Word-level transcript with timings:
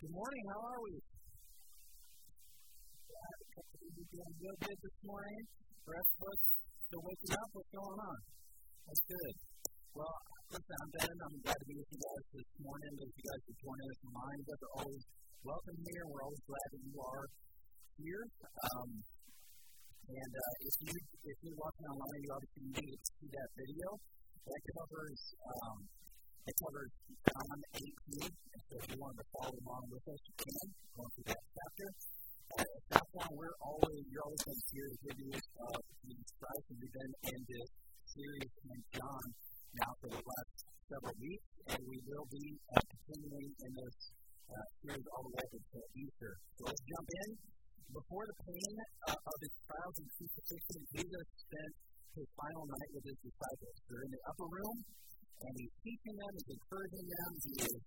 Good 0.00 0.16
morning. 0.16 0.44
How 0.48 0.64
are 0.64 0.80
we? 0.80 0.96
You 0.96 1.04
doing 4.00 4.32
real 4.40 4.56
good 4.64 4.80
this 4.80 4.96
morning? 5.04 5.44
Us 5.44 6.40
still 6.88 7.04
waking 7.04 7.36
up. 7.36 7.52
What's 7.52 7.68
going 7.68 8.00
on? 8.00 8.18
That's 8.88 9.04
good. 9.04 9.36
Well, 9.92 10.16
listen, 10.56 10.76
I'm 10.80 10.88
Ben. 10.96 11.12
I'm 11.20 11.36
glad 11.44 11.52
to 11.52 11.66
be 11.68 11.76
with 11.76 11.92
you 11.92 12.00
guys 12.00 12.24
this 12.32 12.48
morning. 12.64 12.96
Those 12.96 13.12
you 13.12 13.28
guys 13.28 13.44
who 13.44 13.52
join 13.60 13.76
us 13.76 14.00
online, 14.08 14.40
you 14.40 14.48
guys 14.48 14.64
are 14.64 14.72
always 14.80 15.04
welcome 15.44 15.76
here. 15.84 16.08
We're 16.08 16.24
always 16.24 16.48
glad 16.48 16.68
that 16.72 16.80
you 16.80 16.96
are 16.96 17.28
here. 18.00 18.24
Um, 18.56 19.04
and 19.04 20.32
uh, 20.32 20.54
if 20.64 20.80
you 20.80 20.96
if 20.96 21.36
you're 21.44 21.60
watching 21.60 21.92
online, 21.92 22.24
you 22.24 22.32
obviously 22.40 22.72
need 22.72 23.04
to 23.04 23.10
see 23.20 23.28
that 23.36 23.52
video. 23.52 24.00
That 24.48 24.64
covers 24.64 25.20
um, 25.44 25.92
it 26.50 26.56
covers 26.58 26.90
John 27.30 27.58
18. 27.78 28.26
And 28.26 28.62
so 28.66 28.72
if 28.74 28.84
you 28.90 28.98
want 28.98 29.14
to 29.22 29.26
follow 29.38 29.54
along 29.54 29.84
with 29.86 30.04
us, 30.10 30.20
you 30.26 30.34
can 30.34 30.66
going 30.98 31.10
through 31.14 31.28
that 31.30 31.44
chapter. 31.54 31.88
At 32.50 32.66
that 32.90 33.06
point, 33.14 33.32
we're 33.38 33.58
always 33.62 34.02
you're 34.10 34.26
always 34.26 34.42
going 34.42 34.58
to 34.58 34.68
hear 34.74 34.86
the 34.90 35.00
videos 35.06 35.46
of 35.70 35.78
Jesus 36.02 36.30
Christ, 36.34 36.64
and 36.66 36.78
we've 36.82 36.96
been 36.98 37.14
in 37.30 37.40
this 37.46 37.70
series 38.10 38.52
in 38.66 38.78
John 38.98 39.24
now 39.78 39.90
for 40.02 40.08
the 40.10 40.18
last 40.18 40.54
several 40.90 41.14
weeks, 41.22 41.48
and 41.70 41.80
we 41.86 41.98
will 42.10 42.26
be 42.26 42.46
uh, 42.74 42.82
continuing 42.90 43.50
in 43.54 43.70
this 43.70 43.96
uh, 44.50 44.66
series 44.82 45.06
all 45.14 45.22
the 45.30 45.32
way 45.38 45.46
until 45.54 45.86
Easter. 45.94 46.32
So 46.58 46.60
let's 46.66 46.82
jump 46.82 47.06
in 47.06 47.28
before 47.94 48.26
the 48.26 48.38
pain 48.46 48.74
uh, 49.06 49.14
of 49.14 49.36
his 49.38 49.54
trials 49.66 49.96
and 49.98 50.08
crucifixion, 50.14 50.80
Jesus 50.94 51.26
spent 51.46 51.72
his 52.18 52.28
final 52.34 52.64
night 52.66 52.90
with 52.94 53.04
his 53.06 53.18
disciples. 53.22 53.76
They're 53.86 54.06
in 54.06 54.12
the 54.14 54.22
upper 54.30 54.48
room, 54.50 54.76
and 55.40 55.52
he's 55.56 55.74
teaching 55.80 56.16
them, 56.20 56.30
he's 56.36 56.50
encouraging 56.52 57.06
them, 57.08 57.30
he 57.40 57.54
is 57.64 57.78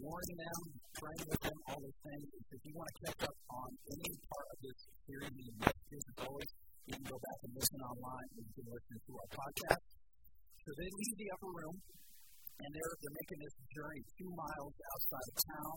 warning 0.00 0.38
them, 0.40 0.60
praying 0.96 1.26
with 1.26 1.42
them, 1.42 1.58
all 1.68 1.80
those 1.82 2.00
things. 2.06 2.26
If 2.50 2.60
you 2.64 2.72
want 2.72 2.88
to 2.90 2.96
catch 3.04 3.22
up 3.26 3.38
on 3.50 3.68
any 3.90 4.12
part 4.30 4.48
of 4.50 4.58
this 4.62 4.78
series, 5.04 5.32
these 5.34 5.56
messages, 5.60 6.02
as 6.06 6.18
always, 6.24 6.50
you 6.86 6.94
can 6.96 7.06
go 7.10 7.18
back 7.20 7.38
and 7.44 7.52
listen 7.54 7.80
online, 7.84 8.28
and 8.34 8.42
you 8.46 8.54
can 8.56 8.68
listen 8.70 8.96
to 8.96 9.12
our 9.18 9.30
podcast. 9.30 9.84
So 10.60 10.70
they 10.76 10.90
leave 10.90 11.16
the 11.18 11.28
upper 11.34 11.52
room, 11.52 11.76
and 12.60 12.68
they're, 12.70 12.94
they're 13.00 13.16
making 13.20 13.40
this 13.42 13.56
journey 13.74 14.02
two 14.16 14.30
miles 14.32 14.74
outside 14.74 15.26
of 15.30 15.36
town, 15.50 15.76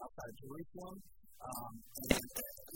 outside 0.00 0.30
of 0.30 0.36
Jerusalem. 0.40 0.96
Um, 1.40 1.72
and 2.04 2.20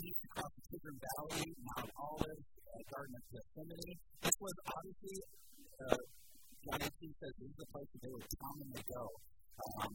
east 0.00 0.22
across 0.24 0.48
the 0.56 0.62
Kidron 0.72 0.96
Valley, 0.96 1.52
Mount 1.52 1.90
Olives, 2.00 2.48
uh, 2.64 2.80
Garden 2.88 3.12
of 3.12 3.24
Gethsemane. 3.28 3.98
This 4.24 4.36
was 4.40 4.56
obviously, 4.72 5.18
uh, 5.84 6.00
John 6.64 6.80
18 6.80 6.88
says 7.20 7.32
this 7.36 7.50
is 7.52 7.58
the 7.60 7.68
place 7.76 7.90
that 7.92 8.00
they 8.00 8.08
would 8.08 8.24
commonly 8.40 8.82
go. 8.88 9.04
Um, 9.84 9.92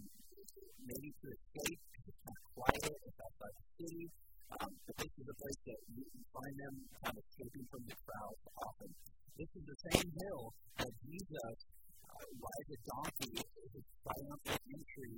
maybe 0.85 1.09
to 1.09 1.27
escape, 1.33 1.81
to 1.81 2.11
kind 2.21 2.37
of 2.37 2.45
quiet, 2.53 2.93
it's 2.93 3.19
outside 3.25 3.55
the 3.57 3.67
city. 3.81 4.05
Um, 4.53 4.71
but 4.85 4.95
this 5.01 5.13
is 5.17 5.27
a 5.29 5.37
place 5.41 5.61
that 5.65 5.79
you 5.97 6.05
can 6.13 6.23
find 6.29 6.53
them 6.61 6.75
kind 7.01 7.15
of 7.17 7.23
escaping 7.25 7.65
from 7.73 7.81
the 7.89 7.97
crowds 8.05 8.43
often. 8.53 8.89
This 9.33 9.49
is 9.49 9.63
the 9.65 9.79
same 9.89 10.09
hill 10.13 10.43
that 10.77 10.93
Jesus 11.09 11.57
uh, 12.05 12.25
rides 12.37 12.69
a 12.69 12.79
donkey, 12.85 13.33
his 13.41 13.85
triumphant 14.05 14.61
entry 14.69 15.13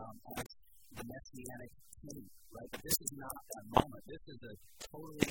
um, 0.00 0.16
as 0.40 0.48
the 0.96 1.04
messianic 1.04 1.72
king, 2.08 2.24
right? 2.56 2.70
But 2.72 2.80
this 2.80 2.98
is 3.04 3.12
not 3.20 3.36
that 3.36 3.64
moment. 3.68 4.02
This 4.08 4.24
is 4.32 4.38
a 4.48 4.52
totally, 4.80 5.28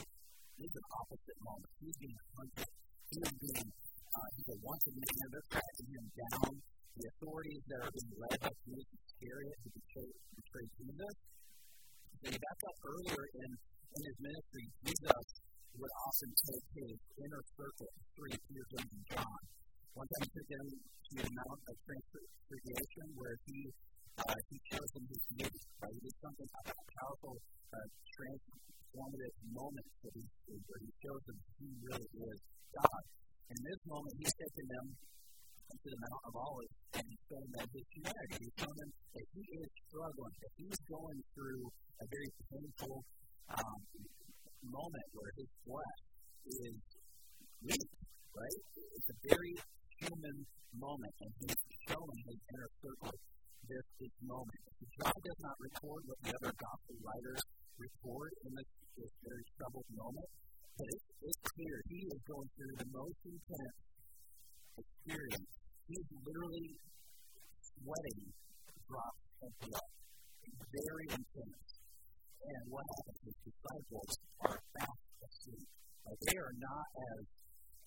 this 0.62 0.70
is 0.70 0.78
an 0.78 0.88
opposite 0.94 1.40
moment. 1.42 1.72
He's 1.82 1.98
being 1.98 2.22
hunted. 2.38 2.70
He 3.10 3.18
is 3.18 3.34
being, 3.42 3.70
uh, 4.16 4.28
he's 4.36 4.50
a 4.56 4.58
wanted 4.64 4.96
man. 4.96 5.26
They're 5.28 5.50
tracking 5.52 5.90
him 5.92 6.08
down. 6.16 6.52
The 6.96 7.06
authorities 7.12 7.64
that 7.68 7.80
are 7.84 7.92
being 7.92 8.16
led 8.16 8.38
by 8.40 8.54
Judas 8.64 8.88
Iscariot 8.96 9.58
to 9.60 9.70
betray, 9.76 10.10
betray 10.40 10.66
Jesus. 10.80 11.16
You 12.24 12.32
back 12.40 12.60
up 12.66 12.78
earlier 12.88 13.24
in, 13.36 13.50
in 13.52 14.02
his 14.08 14.18
ministry, 14.24 14.66
Jesus 14.88 15.26
would 15.76 15.94
often 16.08 16.32
take 16.32 16.66
his 16.72 16.96
inner 17.20 17.44
circle, 17.60 17.92
three, 18.16 18.32
Peter, 18.32 18.66
James, 18.72 18.92
and 18.96 19.06
John. 19.12 19.42
One 19.92 20.08
time 20.08 20.24
he 20.24 20.32
took 20.32 20.48
them 20.48 20.68
to 20.72 21.14
the 21.20 21.32
Mount 21.36 21.60
of 21.68 21.76
Transfiguration 21.84 23.06
where 23.20 23.36
he 23.44 23.60
uh, 24.16 24.40
he 24.48 24.58
shows 24.72 24.90
them 24.96 25.06
his 25.12 25.24
beauty. 25.36 25.62
Right? 25.84 25.92
He 25.92 26.00
did 26.08 26.16
something 26.24 26.50
powerful, 26.56 27.36
uh, 27.76 27.88
transformative 28.16 29.36
moment 29.52 29.88
that 30.08 30.14
he, 30.16 30.24
where 30.48 30.80
he 30.80 30.92
shows 31.04 31.24
them 31.28 31.38
who 31.60 31.68
really 31.84 32.10
is 32.32 32.40
God. 32.80 33.04
In 33.46 33.60
this 33.62 33.82
moment, 33.86 34.14
he's 34.18 34.36
taking 34.42 34.68
them 34.74 34.86
to 34.90 35.88
the 35.94 36.00
Mount 36.02 36.24
of 36.26 36.34
Olives 36.34 36.76
and 36.98 37.06
showing 37.30 37.52
them 37.54 37.68
his 37.70 37.86
humanity. 37.94 38.42
He's 38.42 38.58
showing 38.58 38.80
them 38.82 38.92
that 39.14 39.26
he 39.38 39.44
is 39.46 39.70
struggling, 39.86 40.36
that 40.42 40.54
he's 40.58 40.82
going 40.90 41.20
through 41.38 41.62
a 42.02 42.06
very 42.10 42.32
painful 42.50 42.96
um, 43.54 43.80
moment 44.66 45.08
where 45.14 45.32
his 45.38 45.50
flesh 45.62 46.02
is 46.58 46.78
weak, 47.62 47.92
right? 48.34 48.60
It's 48.98 49.10
a 49.14 49.18
very 49.30 49.54
human 50.02 50.38
moment, 50.82 51.16
and 51.22 51.32
he's 51.46 51.60
showing 51.86 52.20
his 52.26 52.40
inner 52.50 52.70
circle 52.82 53.14
this, 53.70 53.86
this 54.02 54.16
moment. 54.26 54.62
John 55.02 55.18
does 55.22 55.40
not 55.46 55.58
record 55.62 56.02
what 56.10 56.20
the 56.26 56.34
other 56.34 56.54
gospel 56.58 56.96
writers 56.98 57.44
record 57.78 58.32
in 58.42 58.52
this, 58.58 58.70
this 58.98 59.14
very 59.22 59.46
troubled 59.54 59.90
moment, 59.94 60.30
but 60.76 60.88
it's, 60.92 61.08
it's 61.24 61.42
clear 61.56 61.76
he 61.88 62.00
is 62.04 62.22
going 62.28 62.50
through 62.52 62.76
the 62.84 62.90
most 62.92 63.20
intense 63.24 63.80
experience. 64.76 65.52
He's 65.88 66.10
literally 66.20 66.70
sweating 67.64 68.22
drops 68.84 69.24
of 69.40 69.52
blood. 69.64 69.90
Very 70.76 71.08
intense. 71.16 71.70
And 72.46 72.64
what 72.68 72.84
happens? 72.84 73.20
His 73.24 73.38
disciples 73.48 74.12
are 74.44 74.60
fast 74.76 75.06
asleep. 75.24 75.68
Like 76.04 76.20
they 76.28 76.38
are 76.38 76.56
not 76.60 76.88
as 77.16 77.24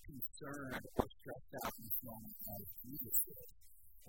concerned 0.08 0.84
or 0.96 1.06
stressed 1.20 1.52
out 1.60 1.72
in 1.76 1.84
this 1.84 2.00
moment 2.02 2.36
as 2.56 2.64
Jesus 2.80 3.18
is. 3.28 3.48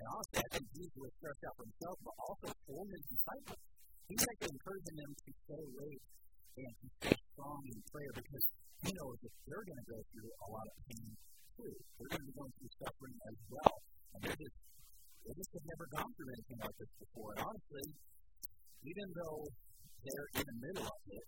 And 0.00 0.06
honestly, 0.08 0.40
I 0.40 0.48
think 0.56 0.66
Jesus 0.72 0.96
was 0.96 1.12
stressed 1.20 1.44
out 1.44 1.54
for 1.60 1.66
himself, 1.68 1.96
but 2.00 2.16
also 2.16 2.48
for 2.64 2.82
his 2.88 3.04
disciples. 3.12 3.60
He's 4.08 4.24
actually 4.24 4.54
encouraging 4.56 4.96
them 4.96 5.12
to 5.12 5.30
stay 5.44 5.62
awake 5.68 6.04
and 6.56 6.72
to 6.80 6.86
stay 6.98 7.16
strong 7.30 7.60
in 7.68 7.78
prayer 7.92 8.12
because 8.16 8.46
he 8.80 8.90
knows 8.96 9.16
that 9.20 9.32
they're 9.44 9.66
going 9.66 9.80
to 9.80 9.88
go 9.92 9.98
through 10.08 10.30
a 10.30 10.48
lot 10.48 10.66
of 10.66 10.74
pain 10.88 11.10
too. 11.60 11.74
They're 12.00 12.10
going 12.16 12.24
to 12.24 12.28
be 12.32 12.36
going 12.36 12.52
through 12.56 12.72
suffering 12.80 13.16
as 13.28 13.36
well. 13.52 13.76
And 14.16 14.20
they're 14.24 14.40
just, 14.40 14.56
they 15.20 15.32
just 15.36 15.52
have 15.52 15.66
never 15.68 15.86
gone 15.92 16.10
through 16.16 16.30
anything 16.32 16.60
like 16.64 16.76
this 16.80 16.92
before. 16.96 17.30
And 17.36 17.40
honestly, 17.44 17.86
even 18.80 19.06
though 19.12 19.40
they're 20.00 20.30
in 20.40 20.44
the 20.48 20.58
middle 20.64 20.88
of 20.88 21.00
it, 21.12 21.26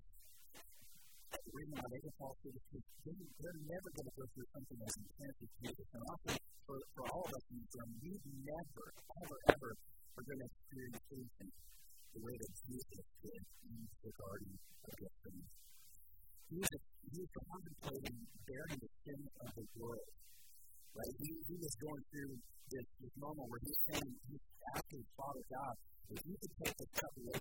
the 1.33 1.53
reason 1.53 1.75
why 1.77 1.89
they 1.93 2.01
can 2.01 2.15
fall 2.17 2.35
through 2.41 2.57
is 2.57 2.65
because 2.73 3.29
they're 3.37 3.61
never 3.69 3.89
going 3.93 4.09
to 4.09 4.17
go 4.17 4.25
through 4.33 4.49
something 4.53 4.81
as 4.85 4.95
intense 4.97 5.37
as 5.45 5.51
Jesus. 5.61 5.89
And 5.93 6.03
also, 6.09 6.31
for, 6.65 6.77
for 6.97 7.05
all 7.13 7.25
of 7.29 7.33
us 7.37 7.45
in 7.53 7.57
this 7.61 7.73
room, 7.77 7.93
we 8.01 8.13
never, 8.49 8.85
ever, 9.21 9.39
ever 9.53 9.71
are 10.17 10.25
going 10.25 10.41
to 10.41 10.49
experience 10.49 11.05
anything 11.13 11.51
moment 23.33 23.49
where 23.49 23.65
he's 23.65 23.81
saying, 23.89 24.13
he's 24.29 24.45
asking 24.77 25.05
Father 25.17 25.45
God, 25.49 25.75
if 26.13 26.21
you 26.29 26.37
could 26.37 26.55
take 26.61 26.77
the 26.77 26.89
cup 27.01 27.13
away 27.17 27.41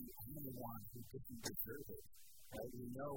the 0.00 0.10
only 0.26 0.52
one 0.58 0.82
who 0.90 1.00
didn't 1.12 1.42
deserve 1.44 1.86
it, 1.94 2.04
right? 2.50 2.70
We 2.74 2.86
know 2.90 3.14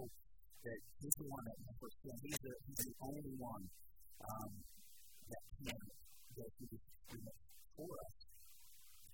that 0.67 0.79
he's 1.01 1.17
the 1.17 1.27
one 1.27 1.43
that 1.47 1.57
never 1.65 1.89
sinned. 2.01 2.21
He's 2.21 2.41
the, 2.43 2.53
he's 2.67 2.81
the 2.85 2.95
only 3.01 3.33
one 3.37 3.63
um, 4.21 4.51
that 5.27 5.43
can 5.57 5.79
through 6.37 6.69
this 6.69 6.85
experience 6.85 7.41
for 7.73 7.89
us. 7.89 8.15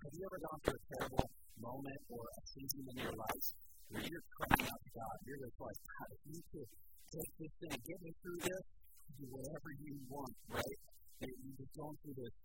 Have 0.03 0.13
you 0.13 0.23
ever 0.27 0.39
gone 0.43 0.59
through 0.63 0.75
a 0.75 0.85
terrible 0.91 1.27
moment 1.63 2.01
or 2.11 2.23
a 2.27 2.41
season 2.51 2.83
in 2.83 2.95
your 2.99 3.15
life 3.15 3.47
where 3.87 4.03
you're 4.03 4.27
crying 4.35 4.67
out 4.67 4.81
to 4.83 4.91
God? 4.91 5.15
You're 5.23 5.41
just 5.47 5.59
like, 5.63 5.79
God, 5.87 6.07
if 6.11 6.21
you 6.27 6.41
could 6.51 6.69
take 7.15 7.31
this 7.39 7.53
thing, 7.63 7.77
get 7.79 7.99
me 8.03 8.11
through 8.19 8.39
this, 8.43 8.65
do 9.15 9.25
whatever 9.31 9.69
you 9.79 9.93
want, 10.11 10.35
right? 10.51 10.79
And 11.23 11.31
you're 11.31 11.57
just 11.63 11.73
going 11.79 11.95
through 12.03 12.17
this, 12.19 12.35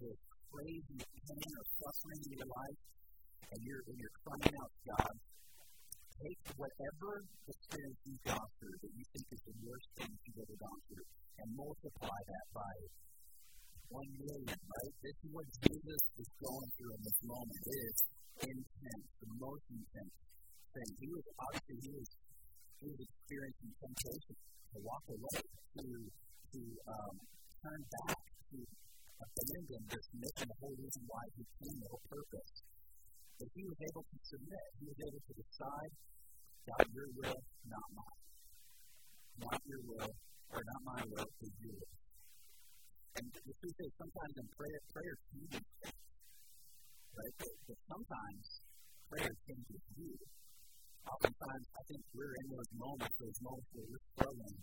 this 0.00 0.18
crazy 0.48 0.98
pain 1.04 1.50
or 1.52 1.66
suffering 1.76 2.20
in 2.24 2.30
your 2.40 2.48
life, 2.48 2.78
and 3.52 3.60
you're, 3.62 3.82
and 3.86 3.96
you're 3.98 4.16
crying 4.24 4.54
out 4.56 4.72
God, 4.86 5.14
take 6.22 6.40
whatever 6.56 7.10
experience 7.46 8.00
you've 8.08 8.24
gone 8.24 8.50
through 8.56 8.76
that 8.80 8.92
you 8.96 9.04
think 9.12 9.26
is 9.32 9.42
the 9.44 9.56
worst 9.64 9.88
thing 10.00 10.10
you've 10.10 10.40
ever 10.40 10.56
gone 10.56 10.80
through 10.88 11.06
and 11.36 11.48
multiply 11.52 12.18
that 12.26 12.46
by 12.56 12.74
one 13.92 14.10
million, 14.18 14.56
right? 14.56 14.94
This 15.04 15.16
is 15.22 15.30
what 15.30 15.46
Jesus 15.62 16.02
is 16.18 16.28
going 16.42 16.70
through 16.74 16.92
in 16.96 17.02
this 17.06 17.20
moment. 17.22 17.60
It 17.70 17.80
is 17.86 17.98
intense, 18.42 19.08
the 19.22 19.30
most 19.38 19.64
intense 19.70 20.16
thing. 20.74 20.90
He 21.00 21.08
was 21.08 21.24
obviously 21.38 21.76
he 21.80 21.90
was 21.94 22.08
he 22.76 22.86
was 22.92 23.00
experiencing 23.00 23.72
temptation 23.80 24.36
to 24.36 24.78
walk 24.84 25.04
away, 25.08 25.38
to 25.40 25.86
to 26.52 26.60
um, 26.88 27.14
turn 27.62 27.80
back, 28.00 28.18
to 28.52 28.58
abandon 29.16 29.82
this 29.88 30.06
mission, 30.12 30.46
the 30.48 30.58
whole 30.60 30.76
reason 30.76 31.02
why 31.08 31.24
he 31.36 31.42
came, 31.56 31.76
the 31.80 31.88
whole 31.88 32.06
purpose. 32.10 32.52
But 33.36 33.48
he 33.52 33.62
was 33.68 33.78
able 33.84 34.04
to 34.08 34.16
submit. 34.24 34.66
He 34.80 34.84
was 34.88 35.00
able 35.04 35.22
to 35.28 35.32
decide, 35.36 35.92
God, 36.64 36.84
your 36.88 37.08
will, 37.20 37.40
not 37.68 37.88
mine. 37.92 38.20
Not 39.44 39.60
your 39.68 39.82
will, 39.84 40.12
or 40.56 40.60
not 40.64 40.80
my 40.88 41.00
will, 41.04 41.28
but 41.28 41.52
your 41.60 41.74
will. 41.76 41.96
And 43.16 43.26
the 43.28 43.52
truth 43.60 43.78
is, 43.80 43.92
sometimes 44.00 44.34
in 44.40 44.48
prayer, 44.56 44.80
prayer 44.88 45.14
changes 45.28 45.64
things. 45.84 46.00
Right? 47.12 47.34
But, 47.36 47.54
but 47.68 47.78
sometimes 47.92 48.44
prayer 49.12 49.32
changes 49.44 49.82
you. 50.00 50.12
Oftentimes, 51.06 51.66
I 51.76 51.82
think 51.92 52.02
we're 52.16 52.34
in 52.40 52.46
those 52.56 52.70
moments, 52.72 53.14
those 53.20 53.40
moments 53.44 53.68
where 53.76 53.88
we're 53.88 54.06
struggling, 54.16 54.58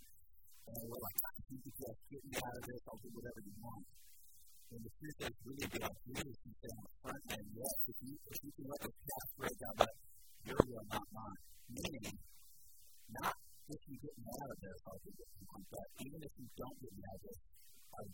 and 0.66 0.82
we're 0.86 1.02
like, 1.02 1.18
I 1.24 1.30
you 1.50 1.58
just 1.62 1.98
get 2.10 2.22
me 2.26 2.34
out 2.42 2.54
of 2.58 2.64
this, 2.66 2.80
I'll 2.90 3.00
do 3.00 3.10
whatever 3.14 3.40
you 3.42 3.54
want. 3.62 3.86
And 4.72 4.80
the 4.80 4.92
truth 4.96 5.18
is, 5.28 5.34
really 5.44 5.68
be 5.68 5.78
like 5.84 5.98
Jesus 6.08 6.38
and 6.40 6.54
say 6.56 6.70
on 6.72 6.82
the 6.84 6.94
front 7.04 7.22
end, 7.36 7.46
yes, 7.52 7.74
if 7.84 7.98
you, 8.00 8.12
if 8.16 8.38
you 8.40 8.50
can 8.56 8.66
let 8.72 8.80
us 8.84 8.94
cast 9.04 9.30
right 9.36 9.58
down, 9.60 9.74
but 9.76 9.92
your 10.48 10.60
will, 10.64 10.86
not 10.88 11.06
mine. 11.12 11.40
Meaning, 11.68 12.16
not 13.12 13.34
if 13.64 13.80
you 13.88 13.96
get 13.96 14.16
out 14.24 14.50
of 14.50 14.58
this, 14.60 14.78
I'll 14.84 15.00
you 15.04 15.44
want, 15.48 15.64
but 15.68 15.86
even 16.04 16.20
if 16.20 16.32
you 16.36 16.48
don't 16.56 16.76
get 16.80 16.92
out 16.96 17.16
of 17.16 17.22
this, 17.24 17.40
I'll 17.92 18.10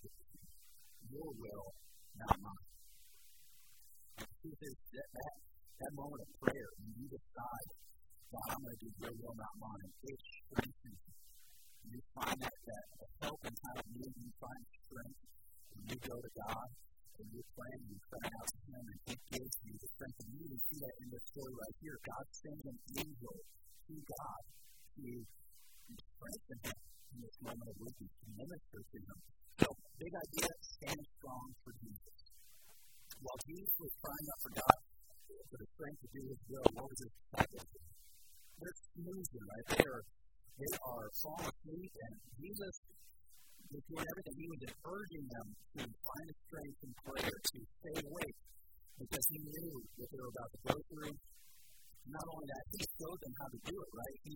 your 1.11 1.31
will, 1.39 1.67
not 2.19 2.37
mine. 2.39 2.67
And 4.19 4.27
the 4.27 4.37
truth 4.43 4.63
is, 4.63 4.77
that, 4.95 5.09
that, 5.11 5.35
that 5.81 5.93
moment 5.95 6.23
of 6.23 6.31
prayer, 6.39 6.69
when 6.83 6.91
you 6.99 7.07
decide, 7.11 7.69
God, 8.31 8.49
I'm 8.55 8.63
going 8.63 8.75
to 8.75 8.91
do 8.91 8.91
your 9.01 9.15
will, 9.23 9.37
not 9.39 9.55
mine, 9.59 9.91
it 10.07 10.19
strengthens 10.19 11.03
you. 11.03 11.15
You 11.91 12.01
find 12.15 12.39
that, 12.43 12.57
that 12.63 12.85
help 13.27 13.41
and 13.43 13.57
kind 13.59 13.79
of 13.81 13.87
need, 13.91 14.15
you 14.19 14.31
find 14.39 14.63
strength 14.87 15.31
you 15.89 15.97
go 16.05 16.17
to 16.21 16.33
God 16.37 16.69
and 17.21 17.27
you're 17.33 17.51
praying 17.53 17.85
and 17.89 18.01
crying 18.09 18.35
out 18.37 18.49
to 18.49 18.59
Him, 18.65 18.85
and 18.85 19.01
He 19.09 19.15
gives 19.33 19.55
you 19.65 19.75
the 19.77 19.89
strength. 19.97 20.19
And 20.21 20.29
you 20.33 20.41
even 20.45 20.61
see 20.69 20.79
that 20.81 20.95
in 21.01 21.09
this 21.13 21.25
story 21.31 21.55
right 21.57 21.77
here. 21.81 21.97
God 22.01 22.25
sends 22.33 22.65
an 22.65 22.79
angel 23.01 23.37
to 23.89 23.95
God 23.97 24.43
to 25.01 25.09
strengthen 25.91 26.59
him 26.65 26.79
in 27.11 27.19
this 27.25 27.37
moment 27.43 27.69
of 27.69 27.77
weakness, 27.81 28.13
to 28.21 28.29
minister 28.39 28.81
to 28.81 28.99
him. 29.01 29.19
So, 29.61 29.67
big 30.01 30.13
idea 30.15 30.49
stand 30.81 31.03
strong 31.21 31.47
for 31.61 31.73
Jesus. 31.77 32.17
While 33.21 33.41
Jesus 33.45 33.75
was 33.77 33.93
crying 34.01 34.27
out 34.33 34.41
for 34.41 34.53
God 34.57 34.79
for 35.29 35.59
the 35.61 35.69
strength 35.77 36.01
to 36.01 36.09
do 36.15 36.23
His 36.25 36.41
will, 36.49 36.67
what 36.79 36.87
was 36.89 37.01
His 37.05 37.13
disciples? 37.13 37.67
They're 38.61 38.81
snoozing, 38.97 39.45
right? 39.45 39.67
They 39.77 39.85
are, 39.85 40.03
they 40.57 40.73
are 40.81 41.07
falling 41.21 41.49
asleep, 41.53 41.93
and 42.01 42.15
Jesus 42.41 42.75
was 43.71 43.85
doing 43.87 44.03
everything. 44.03 44.35
He 44.35 44.49
was 44.51 44.61
urging 44.83 45.27
them 45.31 45.47
to 45.79 45.83
find 45.87 46.27
a 46.27 46.37
strength 46.43 46.79
in 46.83 46.93
prayer, 47.07 47.37
to 47.39 47.59
stay 47.63 47.97
awake, 48.03 48.39
because 48.99 49.27
he 49.31 49.39
knew 49.47 49.71
what 49.95 50.09
they 50.11 50.19
were 50.19 50.33
about 50.35 50.51
to 50.51 50.61
go 50.67 50.77
through. 50.91 51.15
Not 52.11 52.27
only 52.35 52.47
that, 52.51 52.65
he 52.75 52.81
showed 52.83 53.21
them 53.23 53.35
how 53.39 53.49
to 53.55 53.59
do 53.71 53.75
it, 53.79 53.91
right? 53.95 54.17
He, 54.27 54.33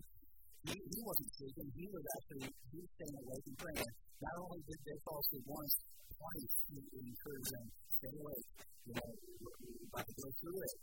he, 0.65 0.75
he 0.79 0.99
wasn't 1.03 1.31
sleeping. 1.35 1.67
He 1.75 1.85
was 1.91 2.05
actually 2.15 2.47
he 2.47 2.77
was 2.79 2.91
staying 2.95 3.17
awake 3.19 3.45
and 3.51 3.57
praying. 3.59 3.91
Not 4.23 4.35
only 4.39 4.59
did 4.63 4.79
they 4.87 4.97
fall 5.03 5.19
asleep 5.19 5.45
once, 5.51 5.73
twice, 6.15 6.53
he 6.71 6.77
encouraged 6.79 7.51
them, 7.51 7.67
stay 7.99 8.13
awake. 8.15 8.47
You 8.87 8.93
know, 8.95 9.09
we're 9.43 9.87
about 9.91 10.05
to 10.07 10.15
go 10.15 10.27
through 10.39 10.59
it. 10.63 10.77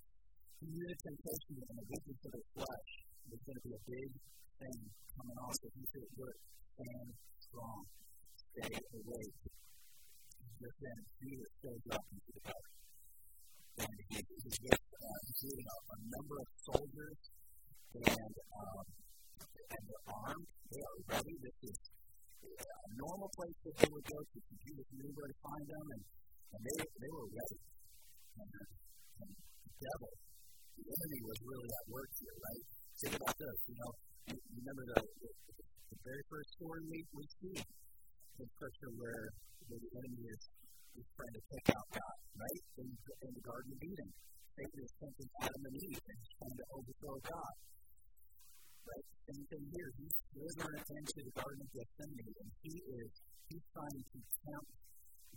He 0.60 0.66
knew 0.68 0.86
the 0.92 0.98
temptation 1.00 1.54
and 1.56 1.76
the 1.80 1.86
weakness 1.88 2.20
of 2.22 2.32
his 2.36 2.46
flesh 2.52 2.90
was 3.32 3.40
going 3.48 3.58
to 3.58 3.64
be 3.64 3.72
a 3.72 3.82
big 3.88 4.10
thing 4.60 4.78
coming 5.16 5.38
on, 5.40 5.52
so 5.56 5.66
he 5.72 5.82
said, 5.88 6.06
look, 6.20 6.36
stand 6.76 7.08
strong 7.40 7.80
stay 8.52 8.68
awake. 8.68 9.36
Just 10.60 10.78
then, 10.78 11.00
Jesus 11.18 11.52
shows 11.64 11.84
up 11.90 12.04
into 12.12 12.30
the 12.36 12.42
house. 12.52 12.72
And 13.82 13.96
he 14.12 14.20
is 14.20 14.44
with, 14.44 14.84
uh, 14.92 15.18
including 15.26 15.68
a, 15.72 15.76
a 15.80 15.98
number 16.12 16.36
of 16.36 16.48
soldiers, 16.60 17.20
and, 17.96 18.34
um, 18.52 18.84
and 19.72 19.82
they're 19.88 20.06
armed. 20.12 20.48
They 20.68 20.82
are 20.84 20.98
ready. 21.16 21.34
This 21.40 21.58
is 21.72 21.78
a 22.44 22.90
normal 23.00 23.30
place 23.32 23.58
that 23.64 23.74
they 23.80 23.88
would 23.88 24.06
go 24.06 24.20
to. 24.20 24.38
Jesus 24.60 24.88
knew 24.92 25.10
where 25.16 25.30
to 25.32 25.38
find 25.40 25.64
them, 25.66 25.86
and, 25.96 26.02
and 26.52 26.60
they, 26.62 26.76
they 26.84 27.10
were 27.10 27.28
ready. 27.32 27.58
And, 28.36 28.48
and 29.24 29.30
the 29.32 29.72
devil, 29.80 30.12
the 30.76 30.84
enemy 30.84 31.20
was 31.24 31.38
really 31.48 31.70
at 31.72 31.84
work 31.88 32.10
here, 32.20 32.36
right? 32.36 32.64
Think 33.00 33.14
about 33.16 33.36
this. 33.40 33.56
You 33.72 33.76
know, 33.80 33.92
you 34.28 34.36
remember 34.62 34.84
the, 34.94 35.00
the, 35.00 35.30
the 35.90 35.98
very 36.04 36.24
first 36.28 36.48
story 36.60 36.80
we, 36.92 36.98
we 37.16 37.24
see 37.40 37.56
in 38.40 38.46
Scripture 38.56 38.92
where 38.96 39.24
the 39.68 39.78
enemy 39.78 40.24
is, 40.28 40.42
is 40.96 41.06
trying 41.16 41.34
to 41.36 41.42
take 41.52 41.68
out 41.76 41.86
God, 41.92 42.16
right? 42.36 42.62
In, 42.80 42.88
in 42.88 43.30
the 43.32 43.44
Garden 43.44 43.70
of 43.72 43.80
Eden, 43.80 44.10
Satan 44.52 44.80
is 44.84 44.92
tempting 45.00 45.30
Adam 45.40 45.62
and 45.64 45.76
Eve 45.80 46.02
and 46.02 46.20
trying 46.36 46.58
to 46.60 46.66
overthrow 46.76 47.18
God. 47.24 47.54
Right? 48.82 49.06
Same 49.32 49.44
thing 49.48 49.64
here. 49.72 49.90
He's 49.96 50.16
delivering 50.34 50.86
into 50.92 51.20
the 51.22 51.34
Garden 51.38 51.60
of 51.62 51.70
Gethsemane, 51.72 52.34
and 52.36 52.50
he 52.60 52.74
is 52.82 53.10
he's 53.48 53.66
trying 53.72 54.02
to 54.02 54.18
tempt 54.20 54.72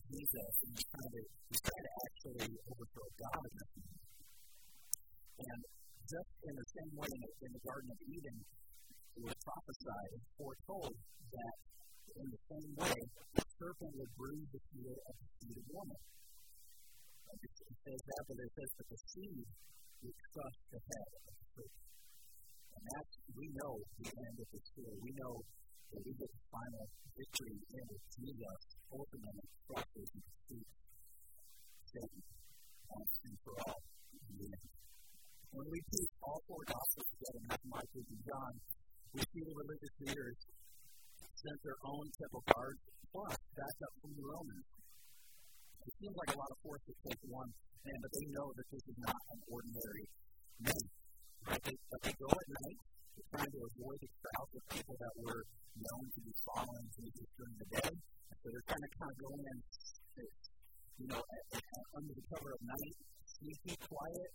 Jesus, 0.09 0.51
and 0.65 0.69
he's 0.75 0.87
trying 0.89 1.11
to 1.15 1.21
he's 1.47 1.63
trying 1.63 1.85
to 1.85 1.93
actually 2.03 2.51
overthrow 2.65 3.09
God 3.21 3.45
in. 3.45 3.85
And 5.35 5.61
just 6.05 6.31
in 6.47 6.53
the 6.57 6.67
same 6.75 6.93
way 6.95 7.11
in 7.11 7.21
the, 7.21 7.31
in 7.45 7.51
the 7.53 7.63
Garden 7.63 7.89
of 7.91 7.99
Eden, 8.03 8.37
it 9.15 9.21
was 9.23 9.35
prophesied 9.45 10.11
and 10.15 10.23
foretold 10.35 10.95
that 10.95 11.55
in 12.15 12.27
the 12.29 12.41
same 12.47 12.71
way, 12.77 12.99
the 13.35 13.45
serpent 13.57 13.93
would 13.97 14.13
bruise 14.15 14.49
the 14.53 14.61
heel 14.71 14.95
of 14.95 15.15
the 15.17 15.27
seed 15.39 15.57
of 15.57 15.65
woman. 15.73 16.01
It 17.35 17.51
says 17.57 18.01
that, 18.05 18.21
but 18.29 18.37
it 18.39 18.51
says 18.55 18.71
that 18.79 18.87
the 18.89 18.99
seed 19.11 19.45
would 20.05 20.17
crush 20.31 20.59
the 20.71 20.81
head 20.81 21.09
of 21.15 21.33
the 21.35 21.45
serpent. 21.51 21.85
And 22.75 22.83
that's, 22.85 23.13
we 23.35 23.47
know 23.55 23.73
the 23.99 24.09
end 24.11 24.37
of 24.39 24.47
the 24.51 24.61
story. 24.61 24.97
We 25.01 25.11
know 25.17 25.35
that 25.91 26.01
we 26.05 26.11
get 26.15 26.31
the 26.31 26.43
final 26.51 26.85
victory 27.15 27.55
in 27.55 27.85
with 27.87 28.05
Jesus 28.15 28.59
ultimately 28.91 29.47
crushes 29.67 30.09
and 30.15 30.23
defeats 30.25 30.75
Satan 31.91 32.21
once 32.91 33.15
and 33.25 33.37
for 33.43 33.55
all. 33.65 33.81
When 35.55 35.67
we 35.71 35.79
teach 35.79 36.11
all 36.19 36.39
four 36.51 36.63
gospels 36.67 37.07
together, 37.15 37.41
Matthew, 37.47 37.69
Mark, 37.71 37.87
Luke, 37.95 38.11
and 38.11 38.23
John, 38.27 38.53
we 39.15 39.21
see 39.23 39.43
the 39.47 39.55
religious 39.55 39.95
leaders 40.03 40.37
sent 41.45 41.61
their 41.61 41.79
own 41.85 42.05
temple 42.17 42.43
guards, 42.49 42.81
plus 43.13 43.37
backed 43.53 43.81
up 43.85 43.93
from 44.01 44.11
the 44.17 44.25
Romans. 44.25 44.65
It 45.85 45.93
seems 46.01 46.17
like 46.17 46.31
a 46.33 46.37
lot 46.41 46.49
of 46.49 46.57
force 46.65 46.81
to 46.89 46.93
take 47.05 47.21
one 47.29 47.51
man, 47.85 47.99
but 48.01 48.11
they 48.17 48.25
know 48.33 48.47
that 48.57 48.67
this 48.73 48.85
is 48.89 48.97
not 49.05 49.19
an 49.29 49.39
ordinary 49.53 50.05
man. 50.65 50.85
Right? 51.45 51.61
They, 51.61 51.75
but 51.93 52.01
they 52.01 52.13
go 52.17 52.29
at 52.33 52.47
night, 52.49 52.79
trying 53.29 53.51
to 53.53 53.61
avoid 53.61 53.97
the 54.01 54.09
crowds 54.17 54.53
of 54.57 54.63
people 54.73 54.95
that 54.97 55.13
were 55.21 55.41
known 55.77 56.05
to 56.09 56.19
be 56.25 56.33
following 56.49 56.87
Jesus 56.97 57.27
during 57.37 57.57
the 57.61 57.69
day. 57.77 57.93
And 57.93 58.37
so 58.41 58.45
they're 58.49 58.65
trying 58.65 58.85
to 58.89 58.93
kind 58.97 59.11
of 59.13 59.17
go 59.21 59.29
in, 59.37 59.57
you 60.97 61.07
know, 61.13 61.21
at, 61.21 61.43
at, 61.61 61.85
under 61.93 62.13
the 62.17 62.25
cover 62.33 62.49
of 62.57 62.61
night, 62.65 62.95
sneaky, 63.37 63.75
quiet, 63.85 64.29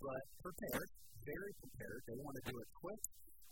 but 0.00 0.22
prepared, 0.40 0.88
very 1.28 1.52
prepared. 1.60 2.00
They 2.08 2.16
want 2.16 2.34
to 2.40 2.44
do 2.48 2.56
it 2.56 2.68
quick. 2.80 3.02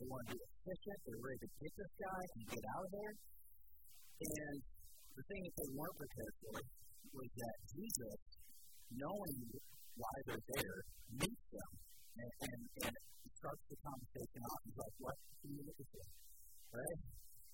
They 0.02 0.10
want 0.10 0.26
to 0.26 0.34
be 0.34 0.42
efficient. 0.42 0.98
They're 1.06 1.22
ready 1.22 1.46
to 1.46 1.50
get 1.62 1.72
this 1.78 1.94
guy 1.94 2.22
and 2.34 2.42
get 2.50 2.64
out 2.74 2.82
of 2.82 2.90
there. 2.90 3.14
And 4.18 4.56
the 5.14 5.24
thing 5.30 5.42
that 5.46 5.54
they 5.62 5.70
weren't 5.78 5.94
prepared 5.94 6.34
for 6.42 6.58
was 6.58 7.30
that 7.38 7.56
Jesus, 7.70 8.18
knowing 8.98 9.38
why 9.94 10.14
they're 10.26 10.46
there, 10.58 10.78
meets 11.22 11.46
them 11.54 11.70
and, 12.18 12.32
and, 12.34 12.60
and 12.82 12.94
starts 13.30 13.62
the 13.70 13.78
conversation 13.78 14.42
off. 14.42 14.58
He's 14.66 14.74
like, 14.82 14.96
What 15.06 15.14
are 15.22 15.50
you 15.54 15.62
looking 15.70 15.90
for? 15.94 16.06
Right? 16.82 16.98